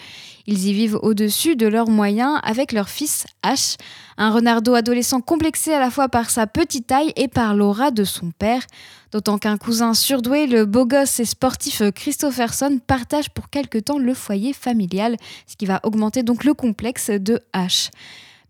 Ils 0.52 0.66
y 0.66 0.74
vivent 0.74 0.98
au-dessus 1.04 1.56
de 1.56 1.68
leurs 1.68 1.92
moyens 1.92 2.40
avec 2.42 2.72
leur 2.72 2.90
fils 2.90 3.28
Ash, 3.44 3.76
un 4.18 4.32
renardeau 4.32 4.74
adolescent 4.74 5.22
complexé 5.22 5.72
à 5.72 5.80
la 5.80 5.92
fois 5.92 6.10
par 6.10 6.32
sa 6.32 6.48
petite 6.48 6.88
taille 6.88 7.14
et 7.16 7.28
par 7.28 7.54
l'aura 7.54 7.92
de 7.92 8.04
son 8.04 8.32
père. 8.32 8.64
D'autant 9.12 9.38
qu'un 9.38 9.58
cousin 9.58 9.94
surdoué, 9.94 10.48
le 10.48 10.66
beau 10.66 10.88
gosse 10.88 11.20
et 11.20 11.26
sportif 11.26 11.84
Christopherson, 11.94 12.80
partage 12.88 13.30
pour 13.30 13.52
quelque 13.52 13.78
temps 13.78 14.00
le 14.00 14.16
foyer 14.16 14.54
familial, 14.54 15.18
ce 15.46 15.56
qui 15.56 15.68
va 15.68 15.82
augmenter 15.84 16.24
donc 16.24 16.44
le 16.44 16.56
complexe 16.56 17.12
de 17.12 17.40
Ash. 17.54 17.92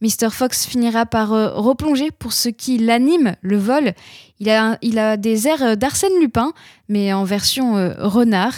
Mr. 0.02 0.30
Fox 0.32 0.66
finira 0.66 1.06
par 1.06 1.34
euh, 1.34 1.50
replonger 1.52 2.12
pour 2.12 2.34
ce 2.34 2.50
qui 2.50 2.78
l'anime, 2.78 3.36
le 3.42 3.58
vol. 3.58 3.94
Il 4.40 4.50
a, 4.50 5.18
des 5.18 5.48
airs 5.48 5.76
d'Arsène 5.76 6.18
Lupin, 6.22 6.54
mais 6.88 7.12
en 7.12 7.26
version 7.26 7.76
euh, 7.76 7.94
renard. 8.00 8.54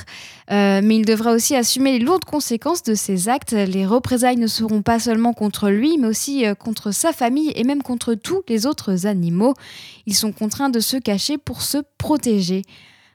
Euh, 0.52 0.82
mais 0.84 0.98
il 0.98 1.06
devra 1.06 1.32
aussi 1.32 1.56
assumer 1.56 1.98
les 1.98 2.06
lourdes 2.06 2.26
conséquences 2.26 2.84
de 2.84 2.94
ses 2.94 3.30
actes. 3.30 3.54
Les 3.54 3.86
représailles 3.86 4.38
ne 4.38 4.48
seront 4.48 4.82
pas 4.82 5.00
seulement 5.00 5.34
contre 5.34 5.70
lui, 5.70 5.98
mais 5.98 6.08
aussi 6.08 6.44
contre 6.60 6.92
sa 6.92 7.14
famille 7.14 7.52
et 7.56 7.64
même 7.64 7.82
contre 7.82 8.14
tous 8.14 8.44
les 8.48 8.66
autres 8.66 9.08
animaux. 9.08 9.56
Ils 10.06 10.16
sont 10.16 10.32
contraints 10.32 10.70
de 10.70 10.82
se 10.82 10.98
cacher 10.98 11.38
pour 11.38 11.62
se 11.62 11.78
protéger. 11.98 12.64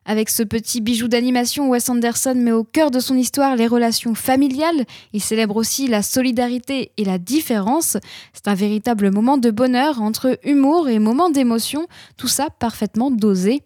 Avec 0.09 0.31
ce 0.31 0.45
petit 0.45 0.81
bijou 0.81 1.09
d'animation, 1.09 1.69
Wes 1.69 1.89
Anderson 1.89 2.37
met 2.37 2.53
au 2.53 2.63
cœur 2.63 2.93
de 2.93 3.01
son 3.01 3.17
histoire 3.17 3.57
les 3.57 3.67
relations 3.67 4.15
familiales. 4.15 4.85
Il 5.13 5.21
célèbre 5.21 5.57
aussi 5.57 5.89
la 5.89 6.01
solidarité 6.01 6.93
et 6.97 7.05
la 7.05 7.19
différence. 7.19 7.97
C'est 8.33 8.47
un 8.47 8.55
véritable 8.55 9.11
moment 9.11 9.37
de 9.37 9.51
bonheur 9.51 10.01
entre 10.01 10.39
humour 10.45 10.89
et 10.89 11.01
moment 11.01 11.29
d'émotion, 11.29 11.89
tout 12.17 12.29
ça 12.29 12.51
parfaitement 12.51 13.11
dosé. 13.11 13.63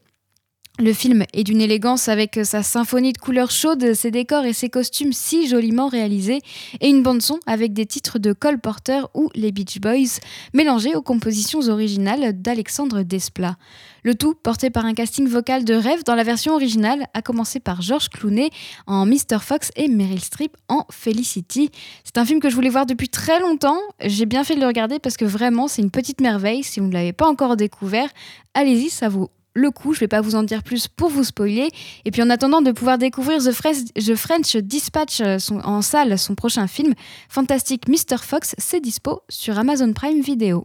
Le 0.81 0.95
film 0.95 1.25
est 1.35 1.45
d'une 1.45 1.61
élégance 1.61 2.09
avec 2.09 2.41
sa 2.43 2.63
symphonie 2.63 3.13
de 3.13 3.19
couleurs 3.19 3.51
chaudes, 3.51 3.93
ses 3.93 4.11
décors 4.11 4.47
et 4.47 4.55
ses 4.55 4.71
costumes 4.71 5.13
si 5.13 5.47
joliment 5.47 5.89
réalisés, 5.89 6.41
et 6.81 6.89
une 6.89 7.03
bande-son 7.03 7.39
avec 7.45 7.75
des 7.75 7.85
titres 7.85 8.19
de 8.19 8.33
Cole 8.33 8.59
Porter 8.59 9.03
ou 9.13 9.29
les 9.35 9.53
Beach 9.53 9.79
Boys, 9.79 10.21
mélangés 10.55 10.95
aux 10.95 11.03
compositions 11.03 11.61
originales 11.69 12.41
d'Alexandre 12.41 13.03
Desplat. 13.03 13.57
Le 14.05 14.15
tout 14.15 14.33
porté 14.33 14.71
par 14.71 14.87
un 14.87 14.95
casting 14.95 15.29
vocal 15.29 15.67
de 15.67 15.75
rêve 15.75 16.03
dans 16.05 16.15
la 16.15 16.25
version 16.25 16.55
originale, 16.55 17.05
à 17.13 17.21
commencer 17.21 17.61
par 17.61 17.83
George 17.83 18.09
Clooney 18.09 18.49
en 18.87 19.05
Mr. 19.05 19.41
Fox 19.43 19.73
et 19.77 19.89
Meryl 19.89 20.21
Streep 20.21 20.57
en 20.71 20.87
Felicity. 20.91 21.71
C'est 22.05 22.17
un 22.17 22.25
film 22.25 22.41
que 22.41 22.49
je 22.49 22.55
voulais 22.55 22.71
voir 22.71 22.87
depuis 22.87 23.11
très 23.11 23.39
longtemps. 23.39 23.81
J'ai 24.03 24.25
bien 24.25 24.45
fait 24.45 24.55
de 24.55 24.61
le 24.61 24.67
regarder 24.67 24.99
parce 24.99 25.19
que 25.19 25.27
vraiment, 25.27 25.69
c'est 25.69 25.83
une 25.83 25.91
petite 25.91 26.23
merveille. 26.23 26.63
Si 26.63 26.81
vous 26.81 26.87
ne 26.87 26.95
l'avez 26.95 27.13
pas 27.13 27.29
encore 27.29 27.59
découvert, 27.59 28.09
allez-y, 28.55 28.89
ça 28.89 29.11
vaut 29.11 29.29
le 29.55 29.71
coup. 29.71 29.93
Je 29.93 29.99
ne 29.99 30.01
vais 30.01 30.09
pas 30.09 30.21
vous 30.21 30.35
en 30.35 30.43
dire 30.43 30.63
plus 30.63 30.89
pour 30.89 31.09
vous 31.09 31.25
spoiler. 31.25 31.69
Et 32.05 32.11
puis 32.11 32.23
en 32.23 32.31
attendant 32.31 32.63
de 32.63 32.73
pouvoir 32.73 32.99
découvrir 32.99 33.39
The, 33.43 33.53
French 33.53 34.57
Dispatch 34.57 35.21
euh, 35.21 35.39
en 35.65 35.83
salle, 35.83 36.19
son 36.19 36.35
prochain 36.35 36.67
film, 36.67 36.95
Fantastic 37.29 37.89
Mr. 37.89 38.19
Fox, 38.23 38.55
c'est 38.59 38.81
dispo 38.81 39.23
sur 39.29 39.59
Amazon 39.59 39.93
Prime 39.93 40.21
Video. 40.21 40.65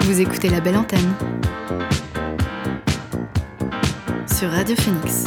Vous 0.00 0.20
écoutez 0.20 0.48
la 0.48 0.60
belle 0.60 0.76
antenne 0.76 1.14
sur 4.38 4.50
Radio 4.50 4.76
Phoenix. 4.76 5.24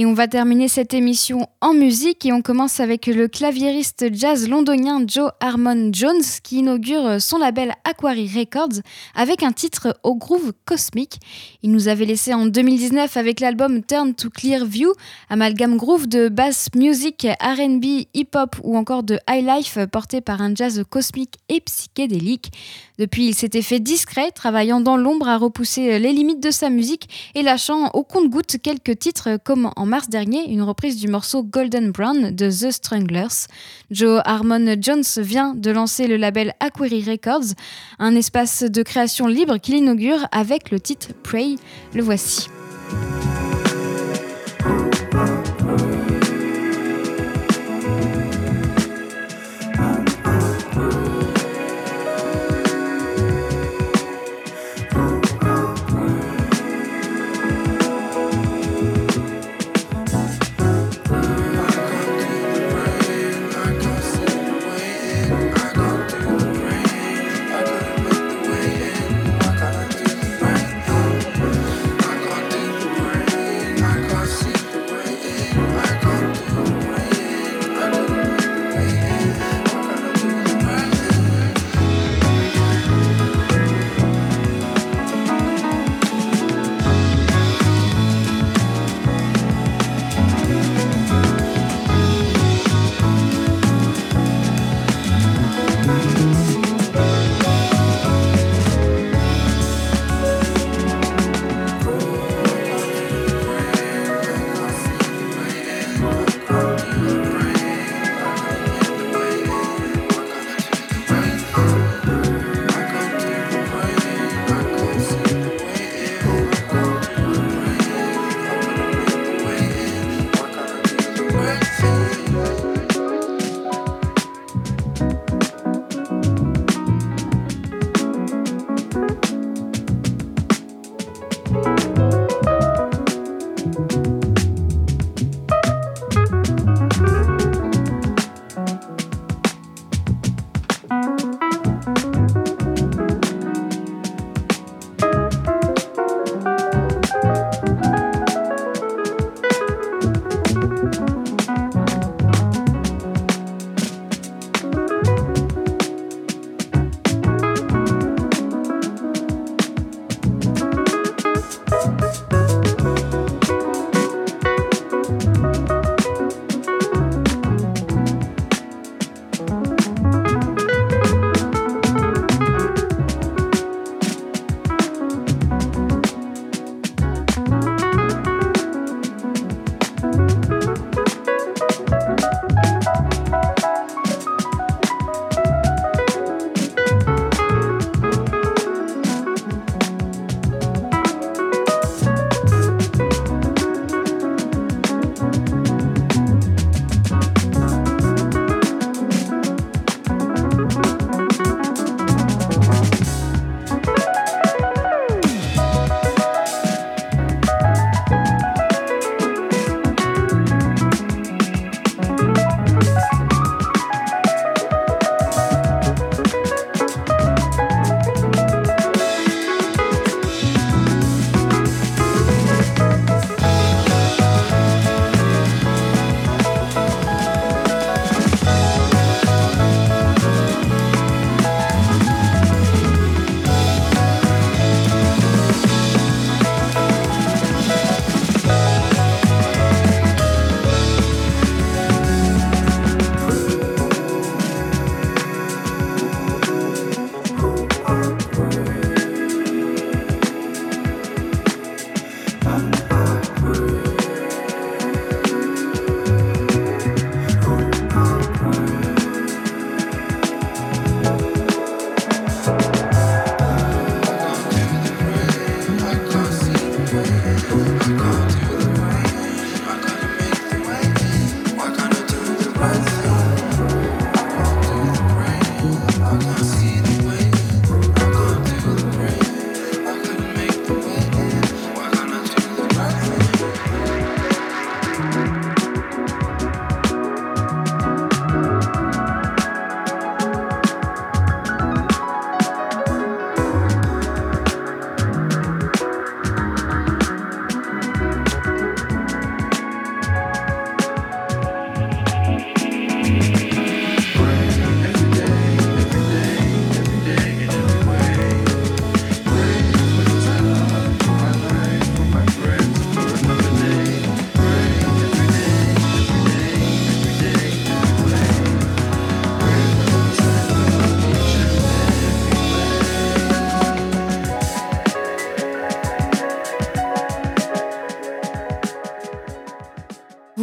Et 0.00 0.06
on 0.06 0.14
va 0.14 0.28
terminer 0.28 0.68
cette 0.68 0.94
émission 0.94 1.48
en 1.60 1.74
musique 1.74 2.24
et 2.24 2.32
on 2.32 2.40
commence 2.40 2.78
avec 2.78 3.08
le 3.08 3.26
claviériste 3.26 4.06
jazz 4.12 4.48
londonien 4.48 5.02
Joe 5.04 5.32
Harmon 5.40 5.90
Jones 5.92 6.22
qui 6.44 6.58
inaugure 6.58 7.20
son 7.20 7.38
label 7.38 7.74
Aquari 7.82 8.30
Records 8.32 8.80
avec 9.16 9.42
un 9.42 9.50
titre 9.50 9.98
au 10.04 10.14
groove 10.14 10.52
cosmique. 10.66 11.18
Il 11.64 11.72
nous 11.72 11.88
avait 11.88 12.04
laissé 12.04 12.32
en 12.32 12.46
2019 12.46 13.16
avec 13.16 13.40
l'album 13.40 13.82
Turn 13.82 14.14
to 14.14 14.30
Clear 14.30 14.64
View, 14.64 14.92
amalgame 15.30 15.76
groove 15.76 16.06
de 16.06 16.28
bass 16.28 16.68
music, 16.76 17.26
R&B, 17.40 18.06
hip-hop 18.14 18.54
ou 18.62 18.76
encore 18.76 19.02
de 19.02 19.18
high 19.28 19.44
life 19.44 19.80
porté 19.90 20.20
par 20.20 20.40
un 20.40 20.54
jazz 20.54 20.80
cosmique 20.88 21.34
et 21.48 21.60
psychédélique. 21.60 22.52
Depuis, 23.00 23.26
il 23.26 23.34
s'était 23.34 23.62
fait 23.62 23.80
discret, 23.80 24.30
travaillant 24.30 24.80
dans 24.80 24.96
l'ombre 24.96 25.28
à 25.28 25.38
repousser 25.38 25.98
les 25.98 26.12
limites 26.12 26.42
de 26.42 26.52
sa 26.52 26.70
musique 26.70 27.32
et 27.34 27.42
lâchant 27.42 27.90
au 27.94 28.04
compte-goutte 28.04 28.58
quelques 28.62 28.96
titres 28.96 29.38
comme 29.42 29.72
en 29.74 29.87
mars 29.88 30.08
dernier 30.08 30.48
une 30.48 30.62
reprise 30.62 30.96
du 30.96 31.08
morceau 31.08 31.42
Golden 31.42 31.90
Brown 31.90 32.30
de 32.30 32.50
The 32.50 32.70
Stranglers. 32.70 33.48
Joe 33.90 34.20
Harmon 34.24 34.76
Jones 34.80 35.02
vient 35.16 35.54
de 35.54 35.70
lancer 35.70 36.06
le 36.06 36.16
label 36.16 36.52
Aquery 36.60 37.02
Records, 37.02 37.54
un 37.98 38.14
espace 38.14 38.62
de 38.62 38.82
création 38.82 39.26
libre 39.26 39.56
qu'il 39.58 39.74
inaugure 39.74 40.28
avec 40.30 40.70
le 40.70 40.78
titre 40.78 41.08
Pray. 41.22 41.56
Le 41.94 42.02
voici. 42.02 42.48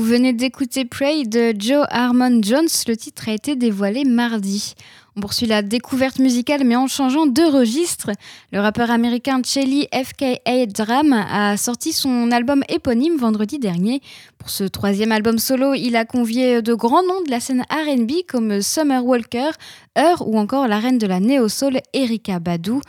Vous 0.05 0.11
venez 0.11 0.33
d'écouter 0.33 0.85
Pray 0.85 1.27
de 1.27 1.51
Joe 1.57 1.83
Harmon 1.89 2.39
Jones. 2.43 2.67
Le 2.87 2.95
titre 2.95 3.27
a 3.27 3.33
été 3.33 3.55
dévoilé 3.55 4.03
mardi. 4.03 4.75
On 5.15 5.21
poursuit 5.21 5.47
la 5.47 5.63
découverte 5.63 6.19
musicale, 6.19 6.63
mais 6.63 6.75
en 6.75 6.85
changeant 6.85 7.25
de 7.25 7.41
registre. 7.41 8.11
Le 8.51 8.59
rappeur 8.59 8.91
américain 8.91 9.41
Chelly 9.43 9.87
FKA 9.91 10.67
Dram 10.67 11.11
a 11.11 11.57
sorti 11.57 11.91
son 11.91 12.31
album 12.31 12.63
éponyme 12.69 13.17
vendredi 13.17 13.57
dernier. 13.57 13.99
Pour 14.37 14.51
ce 14.51 14.65
troisième 14.65 15.11
album 15.11 15.39
solo, 15.39 15.73
il 15.73 15.95
a 15.95 16.05
convié 16.05 16.61
de 16.61 16.75
grands 16.75 17.01
noms 17.01 17.23
de 17.25 17.31
la 17.31 17.39
scène 17.39 17.63
RB 17.71 18.11
comme 18.27 18.61
Summer 18.61 19.03
Walker, 19.03 19.49
Heur 19.97 20.27
ou 20.27 20.37
encore 20.37 20.67
la 20.67 20.79
reine 20.79 20.97
de 20.97 21.07
la 21.07 21.19
néo-soul 21.19 21.79
Erika 21.93 22.39
Badu. 22.39 22.79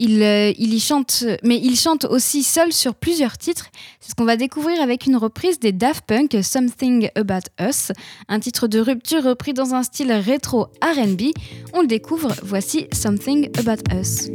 Il, 0.00 0.22
euh, 0.22 0.52
il 0.58 0.74
y 0.74 0.80
chante, 0.80 1.24
mais 1.42 1.58
il 1.60 1.76
chante 1.76 2.04
aussi 2.04 2.44
seul 2.44 2.72
sur 2.72 2.94
plusieurs 2.94 3.36
titres. 3.36 3.66
C'est 3.98 4.10
ce 4.10 4.14
qu'on 4.14 4.24
va 4.24 4.36
découvrir 4.36 4.80
avec 4.80 5.06
une 5.06 5.16
reprise 5.16 5.58
des 5.58 5.72
Daft 5.72 6.04
Punk, 6.06 6.36
Something 6.42 7.10
About 7.16 7.50
Us, 7.60 7.90
un 8.28 8.38
titre 8.38 8.68
de 8.68 8.78
rupture 8.78 9.24
repris 9.24 9.54
dans 9.54 9.74
un 9.74 9.82
style 9.82 10.12
rétro 10.12 10.68
RB. 10.82 11.32
On 11.72 11.80
le 11.80 11.88
découvre, 11.88 12.32
voici 12.44 12.86
Something 12.92 13.50
About 13.58 13.82
Us. 13.92 14.28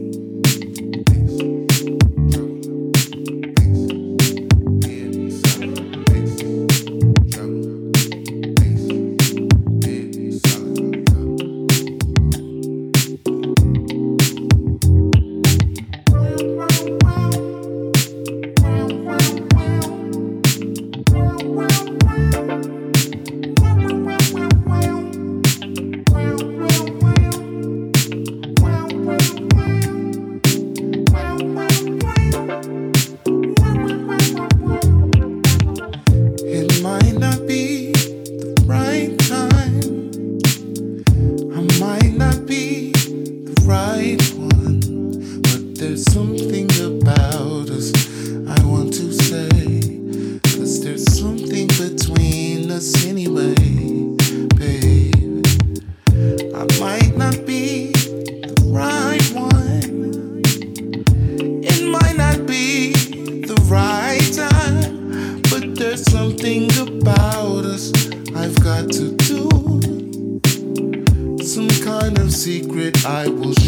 I 73.06 73.28
will 73.28 73.63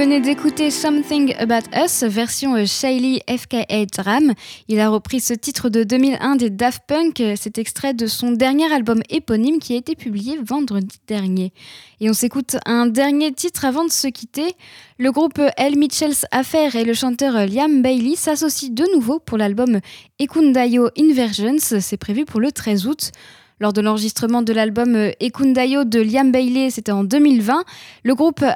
venez 0.00 0.20
d'écouter 0.20 0.70
Something 0.70 1.34
About 1.38 1.68
Us, 1.76 2.04
version 2.04 2.56
euh, 2.56 2.64
Shiley 2.64 3.20
FK8 3.28 4.00
Ram. 4.00 4.32
Il 4.66 4.80
a 4.80 4.88
repris 4.88 5.20
ce 5.20 5.34
titre 5.34 5.68
de 5.68 5.84
2001 5.84 6.36
des 6.36 6.48
Daft 6.48 6.84
Punk, 6.86 7.22
cet 7.36 7.58
extrait 7.58 7.92
de 7.92 8.06
son 8.06 8.32
dernier 8.32 8.72
album 8.72 9.02
éponyme 9.10 9.58
qui 9.58 9.74
a 9.74 9.76
été 9.76 9.94
publié 9.96 10.38
vendredi 10.42 11.00
dernier. 11.06 11.52
Et 12.00 12.08
on 12.08 12.14
s'écoute 12.14 12.56
un 12.64 12.86
dernier 12.86 13.30
titre 13.32 13.66
avant 13.66 13.84
de 13.84 13.90
se 13.90 14.08
quitter. 14.08 14.54
Le 14.96 15.12
groupe 15.12 15.38
L. 15.58 15.76
Mitchell's 15.76 16.24
Affair 16.30 16.76
et 16.76 16.84
le 16.84 16.94
chanteur 16.94 17.34
Liam 17.46 17.82
Bailey 17.82 18.16
s'associent 18.16 18.72
de 18.72 18.86
nouveau 18.94 19.18
pour 19.18 19.36
l'album 19.36 19.80
Ekundayo 20.18 20.88
Inversions. 20.98 21.58
C'est 21.58 21.98
prévu 21.98 22.24
pour 22.24 22.40
le 22.40 22.50
13 22.52 22.86
août. 22.86 23.12
Lors 23.60 23.74
de 23.74 23.82
l'enregistrement 23.82 24.40
de 24.40 24.54
l'album 24.54 24.96
euh, 24.96 25.10
Ekundayo 25.20 25.84
de 25.84 26.00
Liam 26.00 26.32
Bailey, 26.32 26.70
c'était 26.70 26.92
en 26.92 27.04
2020, 27.04 27.62
le 28.04 28.14
groupe 28.14 28.42
euh, 28.42 28.52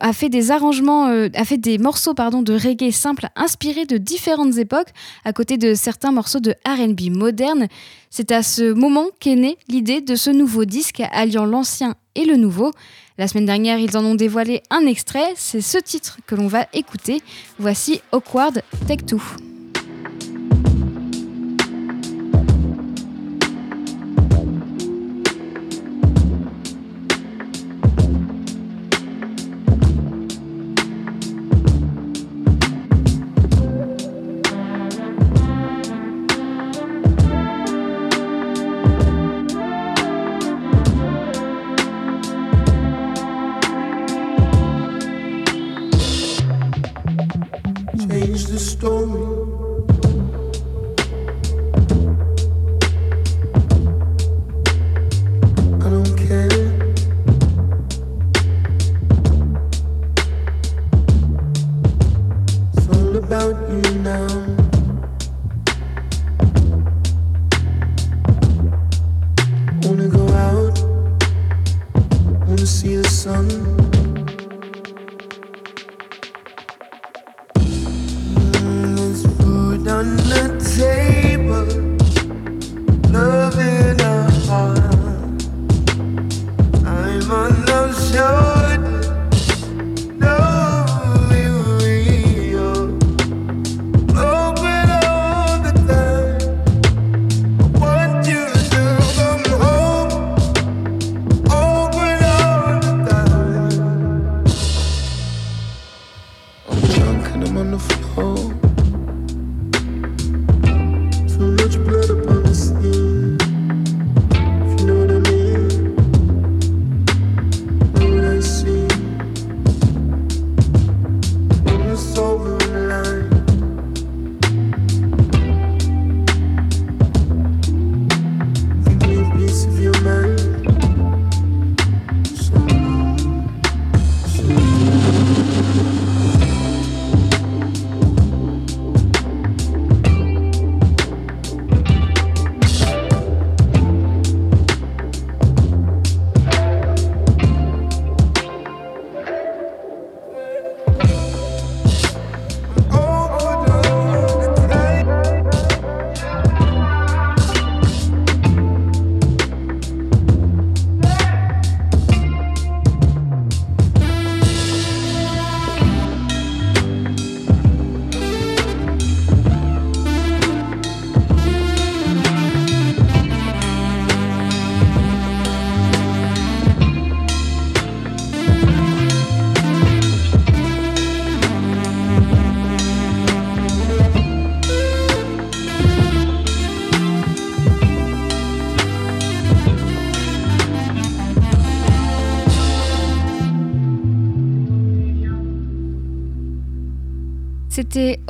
a, 0.00 0.12
fait 0.12 0.28
des 0.28 0.50
arrangements, 0.50 1.06
euh, 1.06 1.28
a 1.34 1.44
fait 1.44 1.56
des 1.56 1.78
morceaux 1.78 2.14
pardon, 2.14 2.42
de 2.42 2.52
reggae 2.52 2.90
simple 2.90 3.28
inspirés 3.36 3.86
de 3.86 3.96
différentes 3.96 4.58
époques, 4.58 4.88
à 5.24 5.32
côté 5.32 5.56
de 5.56 5.74
certains 5.74 6.10
morceaux 6.10 6.40
de 6.40 6.56
RB 6.66 7.16
moderne. 7.16 7.68
C'est 8.10 8.32
à 8.32 8.42
ce 8.42 8.72
moment 8.72 9.06
qu'est 9.20 9.36
née 9.36 9.56
l'idée 9.68 10.00
de 10.00 10.16
ce 10.16 10.30
nouveau 10.30 10.64
disque 10.64 11.00
alliant 11.12 11.46
l'ancien 11.46 11.94
et 12.16 12.24
le 12.24 12.34
nouveau. 12.34 12.72
La 13.18 13.28
semaine 13.28 13.46
dernière, 13.46 13.78
ils 13.78 13.96
en 13.96 14.04
ont 14.04 14.16
dévoilé 14.16 14.64
un 14.70 14.84
extrait, 14.84 15.32
c'est 15.36 15.60
ce 15.60 15.78
titre 15.78 16.18
que 16.26 16.34
l'on 16.34 16.48
va 16.48 16.66
écouter. 16.72 17.22
Voici 17.60 18.00
Awkward 18.10 18.62
Tech 18.88 19.04
2. 19.04 19.53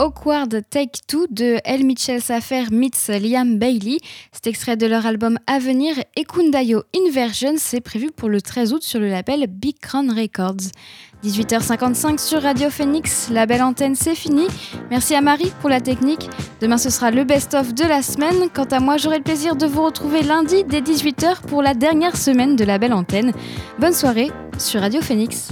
Awkward 0.05 0.61
Take 0.69 1.01
Two 1.09 1.27
de 1.31 1.59
L. 1.65 1.83
Mitchell 1.87 2.21
Safer 2.21 2.65
meets 2.71 3.09
Liam 3.09 3.59
Bailey. 3.59 4.01
Cet 4.33 4.47
extrait 4.47 4.77
de 4.77 4.87
leur 4.87 5.07
album 5.07 5.39
à 5.47 5.59
venir, 5.59 5.97
Ekundayo 6.15 6.83
Inversion, 6.95 7.55
c'est 7.57 7.81
prévu 7.81 8.11
pour 8.11 8.29
le 8.29 8.43
13 8.43 8.75
août 8.75 8.83
sur 8.83 9.01
le 9.01 9.09
label 9.09 9.47
Big 9.49 9.79
Crown 9.81 10.11
Records. 10.11 10.73
18h55 11.25 12.19
sur 12.19 12.43
Radio 12.43 12.69
Phoenix, 12.69 13.31
la 13.31 13.47
belle 13.47 13.63
antenne 13.63 13.95
c'est 13.95 14.15
fini. 14.15 14.47
Merci 14.91 15.15
à 15.15 15.23
Marie 15.23 15.51
pour 15.63 15.71
la 15.71 15.81
technique. 15.81 16.29
Demain 16.61 16.77
ce 16.77 16.91
sera 16.91 17.11
le 17.11 17.25
best-of 17.25 17.73
de 17.73 17.85
la 17.85 18.03
semaine. 18.03 18.51
Quant 18.53 18.65
à 18.65 18.81
moi, 18.81 18.99
j'aurai 18.99 19.17
le 19.17 19.25
plaisir 19.25 19.57
de 19.57 19.65
vous 19.65 19.87
retrouver 19.87 20.23
lundi 20.23 20.65
dès 20.65 20.83
18h 20.83 21.47
pour 21.49 21.63
la 21.63 21.73
dernière 21.73 22.19
semaine 22.19 22.57
de 22.57 22.65
la 22.65 22.77
belle 22.77 22.93
antenne. 22.93 23.33
Bonne 23.79 23.95
soirée 23.95 24.31
sur 24.59 24.83
Radio 24.83 25.01
Phoenix. 25.01 25.49